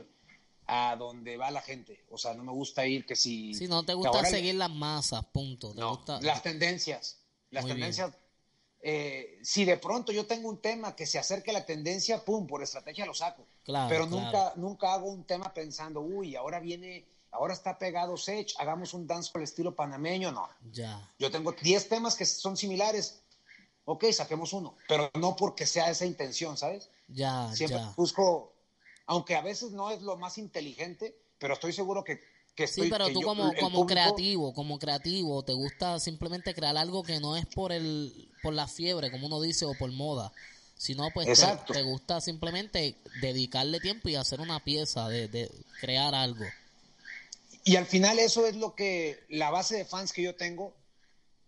a 0.67 0.95
donde 0.97 1.39
va 1.39 1.51
la 1.51 1.63
gente, 1.63 2.05
o 2.11 2.19
sea, 2.19 2.35
no 2.35 2.45
me 2.45 2.53
gusta 2.53 2.87
ir 2.87 3.07
que 3.07 3.17
si... 3.17 3.55
Si 3.55 3.67
no 3.67 3.83
te 3.83 3.95
gusta 3.95 4.23
seguir 4.27 4.57
las 4.57 4.71
masas, 4.71 5.25
punto. 5.33 5.73
no, 5.75 6.05
las 6.21 6.43
tendencias, 6.43 7.19
las 7.51 7.65
tendencias... 7.65 8.13
Eh, 8.85 9.39
si 9.43 9.65
de 9.65 9.77
pronto 9.77 10.11
yo 10.13 10.27
tengo 10.27 10.49
un 10.49 10.61
tema 10.61 10.97
que 10.97 11.07
se 11.07 11.19
acerque 11.19 11.51
a 11.51 11.55
la 11.55 11.65
tendencia, 11.65 12.25
pum, 12.25 12.47
por 12.49 12.63
estrategia 12.63 13.07
lo 13.07 13.15
saco. 13.15 13.47
Claro, 13.63 13.89
Pero 13.89 14.07
nunca, 14.07 14.53
nunca 14.57 14.93
hago 14.93 15.07
un 15.07 15.25
tema 15.25 15.55
pensando, 15.55 16.01
uy, 16.01 16.35
ahora 16.37 16.59
viene 16.59 17.07
ahora 17.31 17.55
está 17.55 17.79
pegado 17.79 18.17
Sech, 18.17 18.55
hagamos 18.59 18.93
un 18.93 19.07
dance 19.07 19.31
por 19.33 19.41
el 19.41 19.45
estilo 19.45 19.75
panameño, 19.75 20.31
no. 20.31 20.49
Ya. 20.71 21.11
Yo 21.19 21.31
tengo 21.31 21.53
10 21.53 21.89
temas 21.89 22.15
que 22.15 22.27
son 22.27 22.57
similares, 22.57 23.22
ok, 23.85 24.05
saquemos 24.13 24.53
uno, 24.53 24.77
pero 24.89 25.11
no 25.15 25.37
porque 25.37 25.67
sea 25.67 25.91
esa 25.91 26.07
intención, 26.07 26.57
¿sabes? 26.57 26.89
Ya, 27.09 27.53
Siempre 27.55 27.81
busco, 27.97 28.53
aunque 29.07 29.35
a 29.35 29.43
veces 29.43 29.73
no 29.73 29.91
es 29.91 30.03
lo 30.03 30.17
más 30.17 30.39
inteligente, 30.39 31.17
pero 31.39 31.55
estoy 31.55 31.73
seguro 31.73 32.05
que, 32.05 32.21
que 32.55 32.65
estoy, 32.65 32.85
Sí, 32.85 32.91
pero 32.91 33.11
tú 33.13 33.21
como, 33.23 33.53
como 33.55 33.87
creativo, 33.87 34.55
como 34.55 34.79
creativo, 34.79 35.43
te 35.43 35.53
gusta 35.53 35.99
simplemente 35.99 36.55
crear 36.55 36.77
algo 36.77 37.03
que 37.03 37.21
no 37.21 37.37
es 37.37 37.47
por, 37.47 37.73
el, 37.73 38.31
por 38.43 38.55
la 38.55 38.69
fiebre, 38.69 39.11
como 39.11 39.27
uno 39.27 39.41
dice, 39.41 39.65
o 39.65 39.75
por 39.75 39.91
moda, 39.91 40.33
sino 40.77 41.11
pues 41.13 41.39
te, 41.39 41.73
te, 41.73 41.83
gusta 41.83 42.21
simplemente 42.21 42.97
dedicarle 43.21 43.81
tiempo 43.81 44.09
y 44.09 44.17
hacer 44.17 44.41
una 44.41 44.61
pieza, 44.65 45.09
de, 45.09 45.29
de 45.29 45.51
crear 45.81 46.15
algo. 46.15 46.45
Y 47.65 47.77
al 47.77 47.87
final 47.87 48.19
eso 48.19 48.47
es 48.47 48.57
lo 48.57 48.75
que 48.75 49.21
la 49.29 49.51
base 49.51 49.77
de 49.77 49.85
fans 49.85 50.13
que 50.13 50.23
yo 50.23 50.35
tengo, 50.35 50.75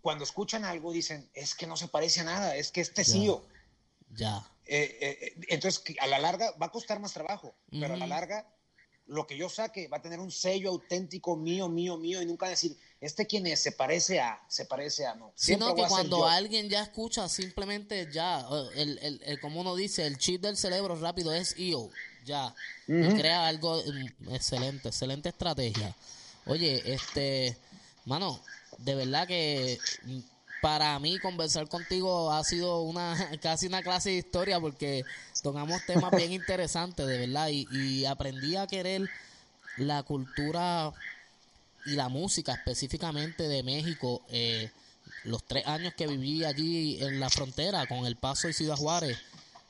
cuando 0.05 0.25
escuchan 0.25 0.67
algo 0.67 0.93
dicen, 0.93 1.31
es 1.33 1.55
que 1.55 1.67
no 1.67 1.79
se 1.79 1.89
parece 1.89 2.21
a 2.21 2.25
nada, 2.25 2.57
es 2.57 2.71
que 2.71 2.83
este 2.83 3.01
es 3.01 3.15
yo. 3.15 3.43
Ya. 4.15 4.47
Eh, 4.67 4.99
eh, 5.01 5.47
entonces, 5.49 5.83
a 5.99 6.07
la 6.07 6.19
larga 6.19 6.53
va 6.61 6.67
a 6.67 6.71
costar 6.71 7.01
más 7.01 7.15
trabajo, 7.15 7.55
pero 7.71 7.95
a 7.95 7.97
la 7.97 8.07
larga 8.07 8.47
lo 9.07 9.27
que 9.27 9.39
yo 9.39 9.49
saque 9.49 9.89
va 9.89 9.97
a 9.97 10.03
tener 10.03 10.21
un 10.21 10.31
sello 10.31 10.69
auténtico 10.69 11.37
mío, 11.37 11.71
mío, 11.71 11.97
mío, 11.97 12.21
y 12.21 12.27
nunca 12.27 12.51
decir, 12.51 12.77
este 13.01 13.27
quién 13.27 13.47
es, 13.47 13.61
se 13.61 13.73
parece 13.73 14.21
a, 14.21 14.45
se 14.47 14.67
parece 14.67 15.07
a, 15.07 15.15
no. 15.15 15.33
Sino 15.37 15.75
que 15.75 15.85
cuando 15.89 16.27
alguien 16.27 16.69
ya 16.69 16.83
escucha, 16.83 17.27
simplemente 17.27 18.07
ya, 18.13 18.47
el, 18.75 18.99
el, 18.99 19.23
el, 19.25 19.41
como 19.41 19.63
uno 19.63 19.75
dice, 19.75 20.07
el 20.07 20.19
chip 20.19 20.43
del 20.43 20.59
cerebro 20.59 20.97
rápido 20.97 21.33
es 21.33 21.57
yo 21.57 21.89
ya. 22.27 22.55
crea 22.85 23.47
algo 23.47 23.83
mm, 23.83 24.35
excelente, 24.35 24.89
excelente 24.89 25.31
estrategia. 25.31 25.97
Oye, 26.45 26.83
este, 26.93 27.57
mano, 28.05 28.39
de 28.85 28.95
verdad 28.95 29.27
que 29.27 29.79
mm, 30.05 30.19
para 30.61 30.99
mí 30.99 31.19
conversar 31.19 31.69
contigo 31.69 32.33
ha 32.33 32.45
sido 32.45 32.83
una 32.83 33.17
casi 33.43 33.67
una 33.67 33.83
clase 33.83 34.11
de 34.11 34.17
historia 34.17 34.61
porque 34.61 35.05
tocamos 35.43 35.85
temas 35.87 36.11
bien 36.13 36.33
interesantes, 36.41 37.07
de 37.07 37.19
verdad, 37.19 37.49
y, 37.51 38.05
aprendí 38.05 38.57
a 38.57 38.67
querer 38.67 39.09
la 39.79 40.03
cultura 40.03 40.93
y 41.87 41.93
la 41.93 42.09
música 42.09 42.53
específicamente 42.53 43.49
de 43.49 43.63
México. 43.63 44.23
Eh, 44.29 44.71
los 45.25 45.43
tres 45.45 45.67
años 45.67 45.95
que 45.95 46.07
viví 46.07 46.45
allí 46.45 47.03
en 47.03 47.19
la 47.19 47.31
frontera 47.31 47.87
con 47.87 48.07
El 48.07 48.17
Paso 48.17 48.49
y 48.49 48.53
Ciudad 48.53 48.77
Juárez 48.77 49.19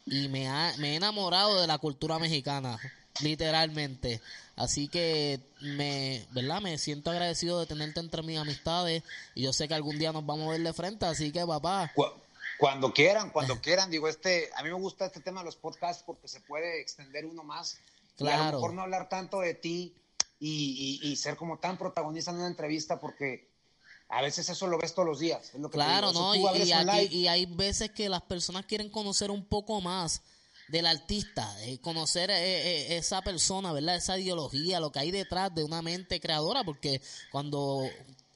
y 0.07 0.29
me, 0.29 0.49
me 0.79 0.93
he 0.93 0.97
enamorado 0.97 1.61
de 1.61 1.67
la 1.67 1.79
cultura 1.79 2.19
mexicana, 2.19 2.79
literalmente. 3.21 4.21
Así 4.57 4.89
que 4.89 5.41
me, 5.61 6.27
¿verdad? 6.31 6.61
Me 6.61 6.79
siento 6.79 7.11
agradecido 7.11 7.59
de 7.59 7.67
tenerte 7.67 8.01
entre 8.01 8.23
mis 8.23 8.39
amistades 8.39 9.03
y 9.35 9.43
yo 9.43 9.53
sé 9.53 9.67
que 9.67 9.75
algún 9.75 9.99
día 9.99 10.13
nos 10.13 10.25
vamos 10.25 10.49
a 10.49 10.53
ver 10.53 10.63
de 10.63 10.73
frente, 10.73 11.07
así 11.07 11.33
que 11.33 11.45
papá. 11.45 11.93
Cuando 12.59 12.93
quieran, 12.93 13.31
cuando 13.31 13.61
quieran, 13.61 13.91
digo, 13.91 14.09
este, 14.09 14.51
a 14.57 14.63
mí 14.63 14.69
me 14.69 14.77
gusta 14.77 15.07
este 15.07 15.21
tema 15.21 15.41
de 15.41 15.47
los 15.47 15.57
podcasts 15.57 16.05
porque 16.07 16.29
se 16.29 16.41
puede 16.41 16.81
extender 16.81 17.27
uno 17.27 17.43
más. 17.43 17.79
Claro. 18.17 18.37
Y 18.37 18.41
a 18.41 18.51
lo 18.53 18.59
mejor 18.59 18.75
no 18.75 18.83
hablar 18.83 19.09
tanto 19.09 19.41
de 19.41 19.55
ti 19.55 19.93
y, 20.39 21.01
y 21.03 21.17
ser 21.17 21.37
como 21.37 21.59
tan 21.59 21.77
protagonista 21.77 22.31
en 22.31 22.37
una 22.39 22.47
entrevista 22.47 23.01
porque 23.01 23.49
a 24.09 24.23
veces 24.23 24.49
eso 24.49 24.67
lo 24.67 24.79
ves 24.79 24.95
todos 24.95 25.09
los 25.09 25.19
días. 25.19 25.53
claro, 25.71 26.13
¿no? 26.13 26.35
Y, 26.35 27.27
hay 27.27 27.47
veces 27.47 27.91
que 27.91 28.09
las 28.09 28.23
personas 28.23 28.67
quieren 28.67 28.89
conocer 28.89 29.31
un 29.31 29.45
poco 29.45 29.81
más 29.81 30.23
del 30.69 30.87
artista, 30.87 31.55
eh, 31.63 31.79
conocer 31.79 32.31
eh, 32.31 32.37
eh, 32.37 32.97
esa 32.97 33.23
persona, 33.23 33.73
¿verdad? 33.73 33.97
Esa 33.97 34.19
ideología, 34.19 34.81
lo 34.81 34.91
que 34.91 35.01
hay 35.01 35.11
detrás 35.11 35.55
de 35.55 35.65
una 35.65 35.83
mente 35.83 36.21
creadora, 36.21 36.65
porque 36.65 37.01
cuando 37.31 37.83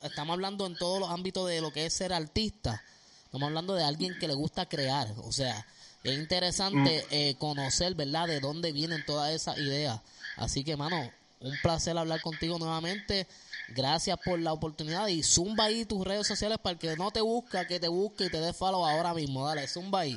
estamos 0.02 0.35
hablando 0.35 0.66
en 0.66 0.76
todos 0.76 1.00
los 1.00 1.11
ámbitos 1.11 1.49
de 1.49 1.61
lo 1.61 1.73
que 1.73 1.87
es 1.87 1.94
ser 1.94 2.12
artista, 2.12 2.82
estamos 3.25 3.47
hablando 3.47 3.75
de 3.75 3.85
alguien 3.85 4.18
que 4.18 4.28
le 4.28 4.35
gusta 4.35 4.66
crear, 4.66 5.12
o 5.25 5.32
sea, 5.32 5.66
es 6.04 6.16
interesante 6.16 7.35
mm. 7.35 7.38
conocer, 7.38 7.94
¿verdad?, 7.94 8.28
de 8.28 8.40
dónde 8.40 8.73
vienen 8.73 9.04
todas 9.04 9.32
esas 9.32 9.58
ideas. 9.58 10.00
Así 10.37 10.62
que, 10.62 10.76
mano, 10.76 11.11
un 11.40 11.56
placer 11.62 11.97
hablar 11.99 12.20
contigo 12.20 12.58
nuevamente. 12.58 13.26
Gracias 13.75 14.18
por 14.25 14.38
la 14.38 14.52
oportunidad 14.52 15.08
y 15.08 15.23
zumba 15.23 15.64
ahí 15.64 15.85
tus 15.85 16.06
redes 16.06 16.26
sociales 16.26 16.58
para 16.58 16.75
el 16.75 16.78
que 16.78 16.97
no 16.97 17.11
te 17.11 17.20
busca, 17.20 17.66
que 17.66 17.78
te 17.78 17.88
busque 17.88 18.26
y 18.26 18.30
te 18.30 18.40
dé 18.40 18.52
follow 18.52 18.87
ahora 18.87 19.12
mismo. 19.12 19.47
Dale, 19.47 19.68
zumba 19.68 20.00
ahí. 20.00 20.16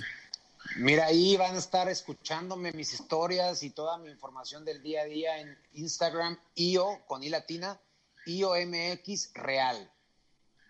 Mira, 0.77 1.05
ahí 1.05 1.35
van 1.37 1.55
a 1.55 1.59
estar 1.59 1.89
escuchándome 1.89 2.71
mis 2.71 2.93
historias 2.93 3.63
y 3.63 3.71
toda 3.71 3.97
mi 3.97 4.09
información 4.09 4.63
del 4.63 4.81
día 4.81 5.01
a 5.01 5.05
día 5.05 5.39
en 5.39 5.57
Instagram, 5.73 6.39
IO 6.55 7.05
con 7.07 7.23
I 7.23 7.29
latina, 7.29 7.79
IOMX 8.25 9.33
Real. 9.33 9.91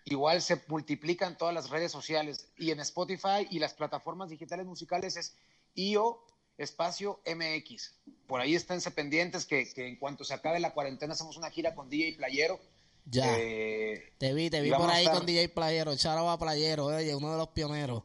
Igual 0.04 0.42
se 0.42 0.60
multiplican 0.66 1.38
todas 1.38 1.54
las 1.54 1.70
redes 1.70 1.92
sociales 1.92 2.48
y 2.56 2.70
en 2.70 2.80
Spotify 2.80 3.46
y 3.50 3.58
las 3.60 3.74
plataformas 3.74 4.30
digitales 4.30 4.66
musicales 4.66 5.16
es 5.16 5.36
IO 5.74 6.24
espacio 6.58 7.20
MX. 7.24 7.94
Por 8.26 8.40
ahí 8.40 8.54
esténse 8.54 8.90
pendientes 8.90 9.46
que, 9.46 9.72
que 9.72 9.86
en 9.86 9.96
cuanto 9.96 10.24
se 10.24 10.34
acabe 10.34 10.58
la 10.60 10.74
cuarentena 10.74 11.14
hacemos 11.14 11.36
una 11.36 11.50
gira 11.50 11.74
con 11.74 11.88
DJ 11.88 12.16
Playero 12.16 12.60
ya. 13.04 13.36
Eh, 13.36 14.12
te 14.18 14.32
vi, 14.32 14.48
te 14.50 14.60
vi 14.60 14.70
por 14.70 14.90
ahí 14.90 15.06
con 15.06 15.26
DJ 15.26 15.48
Playero, 15.48 15.96
Charaba 15.96 16.38
Playero, 16.38 16.86
oye, 16.86 17.14
uno 17.14 17.32
de 17.32 17.38
los 17.38 17.48
pioneros. 17.48 18.02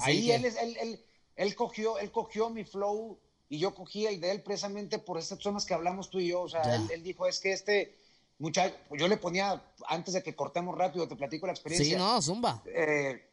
Ahí 0.00 0.30
él, 0.30 0.44
él, 0.44 1.00
él, 1.36 1.54
cogió, 1.54 1.98
él 1.98 2.10
cogió 2.10 2.50
mi 2.50 2.64
flow 2.64 3.18
y 3.48 3.58
yo 3.58 3.74
cogí 3.74 4.06
el 4.06 4.20
de 4.20 4.30
él 4.32 4.42
precisamente 4.42 4.98
por 4.98 5.18
estas 5.18 5.38
zonas 5.40 5.64
que 5.64 5.74
hablamos 5.74 6.10
tú 6.10 6.20
y 6.20 6.28
yo. 6.28 6.42
O 6.42 6.48
sea, 6.48 6.62
él, 6.90 7.02
dijo, 7.02 7.26
es 7.26 7.40
que 7.40 7.52
este 7.52 7.96
muchacho, 8.38 8.74
yo 8.96 9.08
le 9.08 9.16
ponía, 9.16 9.62
antes 9.88 10.14
de 10.14 10.22
que 10.22 10.34
cortemos 10.34 10.76
rápido, 10.76 11.08
te 11.08 11.16
platico 11.16 11.46
la 11.46 11.52
experiencia. 11.52 11.96
Sí, 11.96 12.02
no, 12.02 12.20
zumba. 12.20 12.62
Eh, 12.66 13.24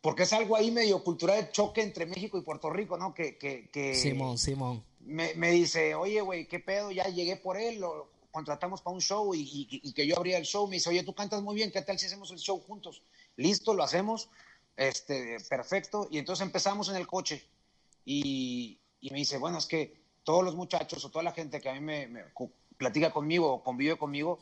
porque 0.00 0.24
es 0.24 0.32
algo 0.32 0.56
ahí 0.56 0.70
medio 0.70 1.04
cultural 1.04 1.44
de 1.44 1.52
choque 1.52 1.82
entre 1.82 2.06
México 2.06 2.38
y 2.38 2.42
Puerto 2.42 2.70
Rico, 2.70 2.96
¿no? 2.96 3.14
Que, 3.14 3.38
que, 3.38 3.70
que 3.70 3.94
Simón, 3.94 4.38
Simón. 4.38 4.84
Me, 5.00 5.34
me 5.34 5.50
dice, 5.50 5.94
oye, 5.94 6.20
güey, 6.20 6.48
¿qué 6.48 6.58
pedo? 6.58 6.90
Ya 6.90 7.04
llegué 7.04 7.36
por 7.36 7.56
él, 7.56 7.80
lo, 7.80 8.12
contratamos 8.32 8.80
para 8.80 8.94
un 8.94 9.00
show 9.00 9.32
y, 9.34 9.92
que 9.92 10.06
yo 10.06 10.16
abría 10.16 10.38
el 10.38 10.44
show, 10.44 10.66
me 10.66 10.76
dice, 10.76 10.88
oye, 10.88 11.04
tú 11.04 11.14
cantas 11.14 11.42
muy 11.42 11.54
bien, 11.54 11.70
¿qué 11.70 11.82
tal 11.82 11.98
si 11.98 12.06
hacemos 12.06 12.30
el 12.32 12.38
show 12.38 12.58
juntos? 12.58 13.02
Listo, 13.36 13.74
lo 13.74 13.84
hacemos, 13.84 14.30
este, 14.76 15.38
perfecto. 15.48 16.08
Y 16.10 16.18
entonces 16.18 16.46
empezamos 16.46 16.88
en 16.88 16.96
el 16.96 17.06
coche 17.06 17.48
y, 18.04 18.78
me 19.02 19.18
dice, 19.18 19.38
bueno, 19.38 19.58
es 19.58 19.66
que 19.66 20.02
todos 20.24 20.44
los 20.44 20.54
muchachos 20.54 21.04
o 21.04 21.10
toda 21.10 21.24
la 21.24 21.32
gente 21.32 21.60
que 21.60 21.68
a 21.68 21.74
mí 21.74 21.80
me, 21.80 22.08
platica 22.76 23.12
conmigo 23.12 23.52
o 23.52 23.62
convive 23.62 23.96
conmigo, 23.96 24.38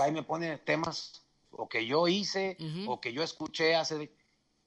va 0.00 0.08
y 0.08 0.12
me 0.12 0.22
pone 0.22 0.58
temas 0.58 1.22
o 1.50 1.68
que 1.68 1.86
yo 1.86 2.08
hice 2.08 2.56
o 2.86 3.00
que 3.00 3.12
yo 3.12 3.22
escuché 3.22 3.74
hace... 3.74 4.12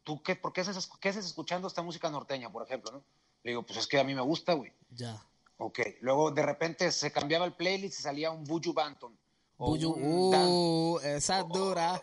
¿Tú 0.03 0.23
qué, 0.23 0.37
por 0.37 0.53
qué 0.53 0.63
qué 1.01 1.09
escuchando 1.09 1.67
esta 1.67 1.81
música 1.81 2.09
norteña, 2.09 2.49
por 2.49 2.63
ejemplo? 2.63 2.91
¿no? 2.91 3.03
Le 3.43 3.51
digo, 3.51 3.63
pues 3.63 3.79
es 3.79 3.87
que 3.87 3.99
a 3.99 4.05
mí 4.05 4.15
me 4.15 4.21
gusta, 4.21 4.53
güey. 4.53 4.71
Ya. 4.91 5.21
Ok, 5.57 5.79
luego 6.01 6.31
de 6.31 6.43
repente 6.43 6.91
se 6.91 7.11
cambiaba 7.11 7.45
el 7.45 7.53
playlist 7.53 7.99
y 7.99 8.03
salía 8.03 8.31
un 8.31 8.43
Buju 8.45 8.73
Banton. 8.73 9.17
Buju, 9.57 9.95
uh, 9.97 10.99
esa 10.99 11.39
es 11.39 11.47
dura. 11.49 12.01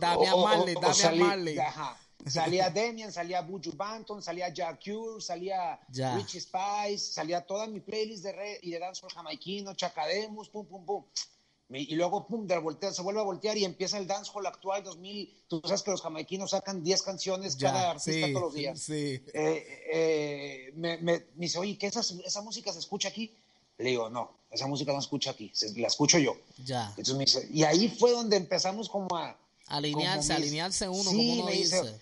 Damian 0.00 0.40
Marley, 0.40 0.74
Damian 0.74 1.18
Marley. 1.18 1.58
Ajá. 1.58 1.98
Salía 2.26 2.70
Demian, 2.74 3.12
salía 3.12 3.42
Buju 3.42 3.72
Banton, 3.76 4.22
salía 4.22 4.48
Jack 4.48 4.82
Cure, 4.84 5.20
salía 5.20 5.78
Richie 5.88 6.40
Spice, 6.40 7.12
salía 7.12 7.40
toda 7.46 7.66
mi 7.66 7.80
playlist 7.80 8.24
de 8.24 8.32
red 8.32 8.58
y 8.62 8.70
de 8.70 8.78
dancehall 8.78 9.12
jamaiquino, 9.12 9.74
Chacademus, 9.74 10.48
pum, 10.48 10.66
pum, 10.66 10.84
pum. 10.84 11.04
Y 11.70 11.94
luego, 11.94 12.26
pum, 12.26 12.46
de 12.46 12.58
voltea, 12.58 12.92
se 12.92 13.02
vuelve 13.02 13.20
a 13.20 13.24
voltear 13.24 13.56
y 13.56 13.64
empieza 13.64 13.98
el 13.98 14.06
dancehall 14.06 14.46
actual 14.46 14.84
2000. 14.84 15.44
Tú 15.48 15.60
sabes 15.64 15.82
que 15.82 15.90
los 15.90 16.02
jamaiquinos 16.02 16.50
sacan 16.50 16.84
10 16.84 17.02
canciones 17.02 17.56
cada 17.56 17.92
artista 17.92 18.28
todos 18.28 18.42
los 18.42 18.54
días. 18.54 18.78
Sí. 18.78 19.24
Eh, 19.32 19.82
eh, 19.92 20.72
me, 20.76 20.98
me, 20.98 21.26
dice, 21.34 21.58
oye, 21.58 21.76
¿qué 21.78 21.86
esa, 21.86 22.00
esa 22.00 22.42
música 22.42 22.72
se 22.72 22.78
escucha 22.78 23.08
aquí? 23.08 23.34
Le 23.78 23.90
digo, 23.90 24.08
no, 24.08 24.30
esa 24.50 24.66
música 24.66 24.92
no 24.92 25.00
se 25.00 25.06
escucha 25.06 25.30
aquí, 25.30 25.50
la 25.76 25.88
escucho 25.88 26.18
yo. 26.18 26.36
Ya. 26.64 26.88
Entonces 26.90 27.14
me 27.14 27.24
dice, 27.24 27.48
y 27.50 27.64
ahí 27.64 27.88
fue 27.88 28.12
donde 28.12 28.36
empezamos 28.36 28.88
como 28.88 29.16
a... 29.16 29.36
Alinearse, 29.66 30.34
alinearse 30.34 30.88
uno, 30.88 31.04
como 31.04 31.32
uno 31.32 31.46
dice. 31.50 31.98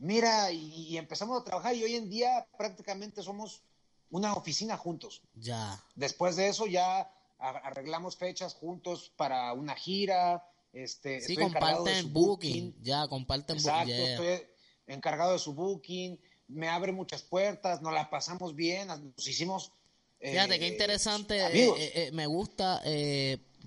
Mira, 0.00 0.50
y, 0.50 0.96
empezamos 0.96 1.40
a 1.40 1.44
trabajar 1.44 1.76
y 1.76 1.84
hoy 1.84 1.94
en 1.94 2.08
día 2.08 2.46
prácticamente 2.56 3.22
somos 3.22 3.62
una 4.10 4.32
oficina 4.32 4.76
juntos. 4.78 5.20
Ya. 5.34 5.78
Después 5.94 6.36
de 6.36 6.48
eso 6.48 6.66
ya 6.66 7.12
arreglamos 7.38 8.16
fechas 8.16 8.54
juntos 8.54 9.12
para 9.16 9.52
una 9.52 9.74
gira. 9.74 10.42
Este, 10.72 11.20
sí, 11.20 11.36
comparten 11.36 12.12
booking. 12.12 12.82
Ya, 12.82 13.06
comparten 13.08 13.58
booking. 13.62 13.94
estoy 13.94 14.46
encargado 14.86 15.34
de 15.34 15.38
su 15.38 15.52
booking. 15.52 16.18
Me 16.48 16.68
abre 16.68 16.92
muchas 16.92 17.22
puertas, 17.22 17.82
nos 17.82 17.92
la 17.92 18.08
pasamos 18.08 18.56
bien, 18.56 18.88
nos 18.88 19.28
hicimos 19.28 19.72
Fíjate 20.20 20.58
qué 20.58 20.66
eh, 20.66 20.72
interesante, 20.72 21.38
eh, 21.38 21.92
eh, 21.94 22.10
me 22.12 22.26
gusta, 22.26 22.82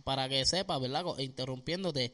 para 0.03 0.29
que 0.29 0.45
sepas, 0.45 0.79
¿verdad? 0.79 1.03
Interrumpiéndote, 1.17 2.13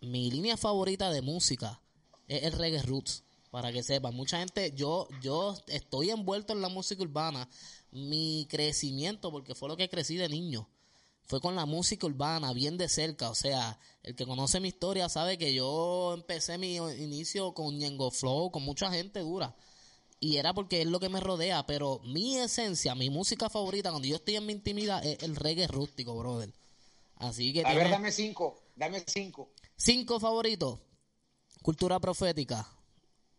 mi 0.00 0.30
línea 0.30 0.56
favorita 0.56 1.10
de 1.10 1.22
música 1.22 1.80
es 2.28 2.42
el 2.42 2.52
reggae 2.52 2.82
roots, 2.82 3.22
para 3.50 3.72
que 3.72 3.82
sepas. 3.82 4.12
Mucha 4.12 4.38
gente, 4.38 4.72
yo, 4.74 5.08
yo 5.22 5.56
estoy 5.68 6.10
envuelto 6.10 6.52
en 6.52 6.60
la 6.60 6.68
música 6.68 7.02
urbana, 7.02 7.48
mi 7.92 8.46
crecimiento, 8.50 9.30
porque 9.30 9.54
fue 9.54 9.68
lo 9.68 9.76
que 9.76 9.88
crecí 9.88 10.16
de 10.16 10.28
niño, 10.28 10.68
fue 11.26 11.40
con 11.40 11.54
la 11.54 11.66
música 11.66 12.06
urbana, 12.06 12.52
bien 12.52 12.76
de 12.76 12.88
cerca, 12.88 13.30
o 13.30 13.34
sea, 13.34 13.78
el 14.02 14.14
que 14.14 14.26
conoce 14.26 14.60
mi 14.60 14.68
historia 14.68 15.08
sabe 15.08 15.38
que 15.38 15.54
yo 15.54 16.12
empecé 16.14 16.58
mi 16.58 16.76
inicio 16.76 17.54
con 17.54 17.78
Ñengo 17.78 18.10
Flow, 18.10 18.50
con 18.50 18.62
mucha 18.62 18.90
gente 18.90 19.20
dura 19.20 19.54
y 20.24 20.38
era 20.38 20.54
porque 20.54 20.80
es 20.80 20.86
lo 20.86 21.00
que 21.00 21.10
me 21.10 21.20
rodea, 21.20 21.66
pero 21.66 22.00
mi 22.02 22.38
esencia, 22.38 22.94
mi 22.94 23.10
música 23.10 23.50
favorita 23.50 23.90
cuando 23.90 24.08
yo 24.08 24.16
estoy 24.16 24.36
en 24.36 24.46
mi 24.46 24.54
intimidad 24.54 25.04
es 25.04 25.22
el 25.22 25.36
reggae 25.36 25.66
rústico, 25.66 26.16
brother. 26.16 26.50
Así 27.16 27.52
que... 27.52 27.62
A 27.64 27.74
ver, 27.74 27.90
dame 27.90 28.10
cinco, 28.10 28.62
dame 28.74 29.04
cinco. 29.06 29.50
Cinco 29.76 30.18
favoritos. 30.18 30.78
Cultura 31.64 31.98
profética. 31.98 32.68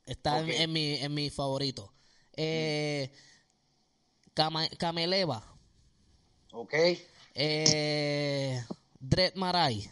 Está 0.03 0.39
en, 0.39 0.73
mi, 0.73 0.95
en 0.95 1.13
mi 1.13 1.29
favorito. 1.29 1.93
Eh, 2.33 3.11
Cameleva. 4.79 5.43
Ok. 6.51 6.73
Eh, 7.35 8.65
Dread 8.99 9.35
Marai. 9.35 9.87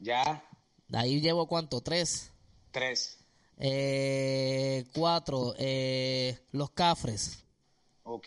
Ya. 0.00 0.44
De 0.88 0.98
ahí 0.98 1.20
llevo 1.20 1.46
cuánto, 1.46 1.80
tres. 1.80 2.32
Tres. 2.72 3.18
Eh, 3.58 4.84
cuatro, 4.92 5.54
eh, 5.58 6.40
los 6.50 6.70
Cafres. 6.70 7.44
Ok. 8.02 8.26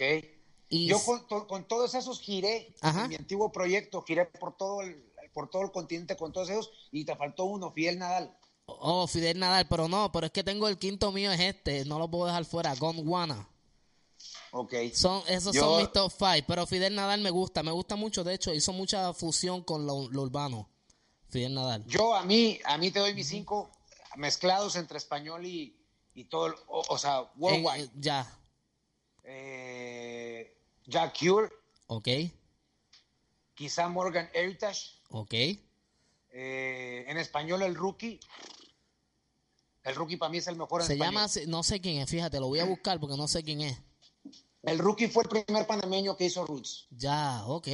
Y 0.69 0.87
Yo 0.87 1.01
con, 1.49 1.67
todos 1.67 1.95
esos 1.95 2.21
giré 2.21 2.73
en 2.81 3.09
mi 3.09 3.15
antiguo 3.15 3.51
proyecto, 3.51 4.03
giré 4.03 4.23
por 4.27 4.55
todo 4.55 4.79
el, 4.83 5.03
por 5.33 5.49
todo 5.49 5.63
el 5.63 5.71
continente 5.71 6.15
con 6.15 6.31
todos 6.31 6.49
esos 6.49 6.71
y 6.93 7.03
te 7.03 7.13
faltó 7.17 7.43
uno, 7.43 7.73
Fidel 7.73 7.99
Nadal. 7.99 8.37
Oh, 8.79 9.07
Fidel 9.07 9.39
Nadal, 9.39 9.67
pero 9.67 9.87
no, 9.87 10.11
pero 10.11 10.27
es 10.27 10.31
que 10.31 10.43
tengo 10.43 10.67
el 10.67 10.77
quinto 10.77 11.11
mío, 11.11 11.31
es 11.31 11.39
este, 11.39 11.85
no 11.85 11.99
lo 11.99 12.09
puedo 12.09 12.25
dejar 12.25 12.45
fuera, 12.45 12.73
Gondwana. 12.75 13.47
Ok. 14.51 14.73
Son, 14.93 15.23
esos 15.27 15.55
son 15.55 15.77
mis 15.81 15.91
top 15.91 16.11
five, 16.11 16.43
pero 16.47 16.65
Fidel 16.65 16.95
Nadal 16.95 17.21
me 17.21 17.29
gusta, 17.29 17.63
me 17.63 17.71
gusta 17.71 17.95
mucho, 17.95 18.23
de 18.23 18.33
hecho, 18.33 18.53
hizo 18.53 18.73
mucha 18.73 19.13
fusión 19.13 19.63
con 19.63 19.85
lo, 19.85 19.95
urbano. 19.95 20.69
Fidel 21.29 21.53
Nadal. 21.53 21.85
Yo 21.85 22.13
a 22.13 22.23
mí, 22.23 22.59
a 22.65 22.77
mí 22.77 22.91
te 22.91 22.99
doy 22.99 23.13
mis 23.13 23.27
cinco, 23.27 23.71
mezclados 24.17 24.75
entre 24.75 24.97
español 24.97 25.45
y, 25.45 25.75
y 26.13 26.25
todo, 26.25 26.53
o, 26.67 26.97
sea, 26.97 27.31
worldwide. 27.37 27.89
Ya. 27.95 28.27
Eh, 29.23 30.57
Jack 30.85 31.17
Cure. 31.17 31.49
Ok. 31.87 32.07
Quizá 33.53 33.87
Morgan 33.87 34.29
Heritage. 34.33 34.99
Ok. 35.09 35.33
Eh, 35.33 37.05
en 37.07 37.17
español, 37.17 37.61
el 37.61 37.75
rookie. 37.75 38.19
El 39.83 39.95
rookie 39.95 40.17
para 40.17 40.29
mí 40.29 40.37
es 40.37 40.47
el 40.47 40.55
mejor 40.55 40.81
en 40.81 40.87
Se 40.87 40.97
llama, 40.97 41.27
no 41.47 41.63
sé 41.63 41.81
quién 41.81 41.97
es, 41.97 42.09
fíjate, 42.09 42.39
lo 42.39 42.47
voy 42.47 42.59
a 42.59 42.65
buscar 42.65 42.99
porque 42.99 43.17
no 43.17 43.27
sé 43.27 43.43
quién 43.43 43.61
es. 43.61 43.77
El 44.63 44.77
rookie 44.77 45.07
fue 45.07 45.23
el 45.23 45.29
primer 45.29 45.65
panameño 45.65 46.15
que 46.15 46.25
hizo 46.25 46.45
Roots. 46.45 46.87
Ya, 46.91 47.43
ok. 47.45 47.67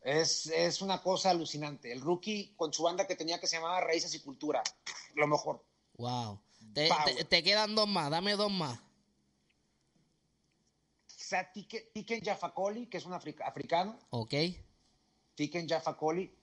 Es, 0.00 0.46
es, 0.46 0.80
una 0.80 1.02
cosa 1.02 1.30
alucinante. 1.30 1.92
El 1.92 2.00
rookie 2.00 2.54
con 2.56 2.72
su 2.72 2.82
banda 2.82 3.06
que 3.06 3.16
tenía 3.16 3.38
que 3.38 3.46
se 3.46 3.56
llamaba 3.56 3.82
Raíces 3.82 4.14
y 4.14 4.20
Cultura. 4.20 4.62
Lo 5.14 5.26
mejor. 5.26 5.62
Wow. 5.98 6.40
Te, 6.72 7.42
quedan 7.42 7.74
dos 7.74 7.86
más. 7.86 8.10
Dame 8.10 8.32
dos 8.32 8.50
más. 8.50 8.80
Tiken 11.92 12.24
Jafakoli, 12.24 12.86
que 12.86 12.96
es 12.96 13.04
un 13.04 13.12
africano. 13.12 13.98
Ok. 14.08 14.34
Tiken 15.34 15.68
Jafakoli 15.68 16.34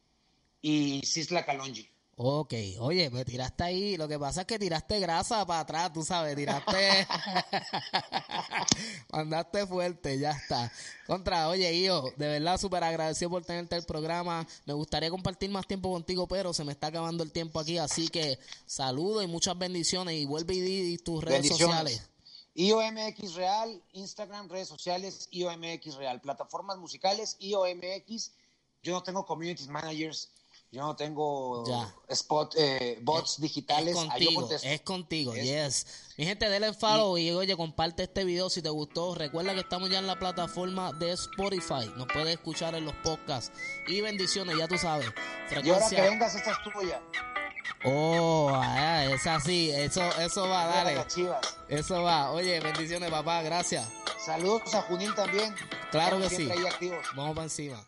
y 0.61 1.01
Sisla 1.03 1.45
Kalonji. 1.45 1.89
Ok, 2.19 2.51
oye, 2.79 3.11
me 3.11 3.23
tiraste 3.23 3.63
ahí. 3.63 3.95
Lo 3.95 4.07
que 4.07 4.17
pasa 4.17 4.41
es 4.41 4.47
que 4.47 4.57
tiraste 4.57 4.99
grasa 4.99 5.45
para 5.45 5.59
atrás, 5.59 5.93
tú 5.93 6.03
sabes, 6.03 6.35
tiraste. 6.35 7.07
Mandaste 9.11 9.67
fuerte, 9.67 10.17
ya 10.17 10.31
está. 10.31 10.71
Contra, 11.05 11.47
oye, 11.47 11.79
yo, 11.79 12.11
de 12.17 12.27
verdad 12.27 12.59
súper 12.59 12.83
agradecido 12.83 13.29
por 13.29 13.45
tenerte 13.45 13.75
el 13.75 13.83
programa. 13.83 14.47
Me 14.65 14.73
gustaría 14.73 15.11
compartir 15.11 15.51
más 15.51 15.67
tiempo 15.67 15.91
contigo, 15.91 16.27
pero 16.27 16.53
se 16.53 16.63
me 16.63 16.71
está 16.71 16.87
acabando 16.87 17.23
el 17.23 17.31
tiempo 17.31 17.59
aquí. 17.59 17.77
Así 17.77 18.07
que 18.07 18.39
saludos 18.65 19.23
y 19.23 19.27
muchas 19.27 19.55
bendiciones. 19.55 20.15
Y 20.15 20.25
vuelve 20.25 20.55
y 20.55 20.61
di 20.61 20.97
tus 20.97 21.23
redes 21.23 21.49
sociales. 21.49 22.01
IOMX 22.55 23.35
Real, 23.35 23.83
Instagram, 23.93 24.49
redes 24.49 24.69
sociales, 24.69 25.27
IOMX 25.29 25.93
Real, 25.97 26.19
plataformas 26.19 26.79
musicales, 26.79 27.37
IOMX. 27.39 28.31
Yo 28.81 28.93
no 28.93 29.03
tengo 29.03 29.23
community 29.23 29.67
managers 29.67 30.31
yo 30.71 30.81
no 30.81 30.95
tengo 30.95 31.63
spot, 32.09 32.55
eh, 32.57 32.99
bots 33.01 33.39
digitales. 33.39 33.95
Es 33.95 34.03
contigo, 34.03 34.49
es 34.51 34.81
contigo, 34.81 35.33
yes. 35.33 35.85
Mi 36.17 36.25
gente, 36.25 36.49
denle 36.49 36.73
follow 36.73 37.17
y, 37.17 37.31
oye, 37.31 37.55
comparte 37.55 38.03
este 38.03 38.25
video 38.25 38.49
si 38.49 38.61
te 38.61 38.69
gustó. 38.69 39.15
Recuerda 39.15 39.53
que 39.53 39.61
estamos 39.61 39.89
ya 39.89 39.99
en 39.99 40.07
la 40.07 40.19
plataforma 40.19 40.91
de 40.93 41.11
Spotify. 41.11 41.89
Nos 41.95 42.07
puedes 42.07 42.35
escuchar 42.35 42.75
en 42.75 42.85
los 42.85 42.95
podcasts. 42.95 43.51
Y 43.87 44.01
bendiciones, 44.01 44.57
ya 44.57 44.67
tú 44.67 44.77
sabes. 44.77 45.07
Y 45.51 45.69
ahora 45.69 45.89
que 45.89 46.01
vengas, 46.01 46.35
esta 46.35 46.51
es 46.51 46.57
tuya. 46.63 47.01
Oh, 47.85 48.51
ah, 48.53 49.05
es 49.05 49.25
así. 49.27 49.71
Eso, 49.71 50.01
eso 50.19 50.49
va, 50.49 50.65
dale. 50.65 51.05
Eso 51.69 52.03
va. 52.03 52.31
Oye, 52.31 52.59
bendiciones, 52.59 53.09
papá. 53.09 53.41
Gracias. 53.41 53.87
Saludos 54.25 54.73
a 54.73 54.81
Junín 54.81 55.13
también. 55.15 55.55
Claro 55.91 56.19
que 56.19 56.29
sí. 56.29 56.49
Vamos 57.15 57.35
para 57.35 57.43
encima. 57.43 57.87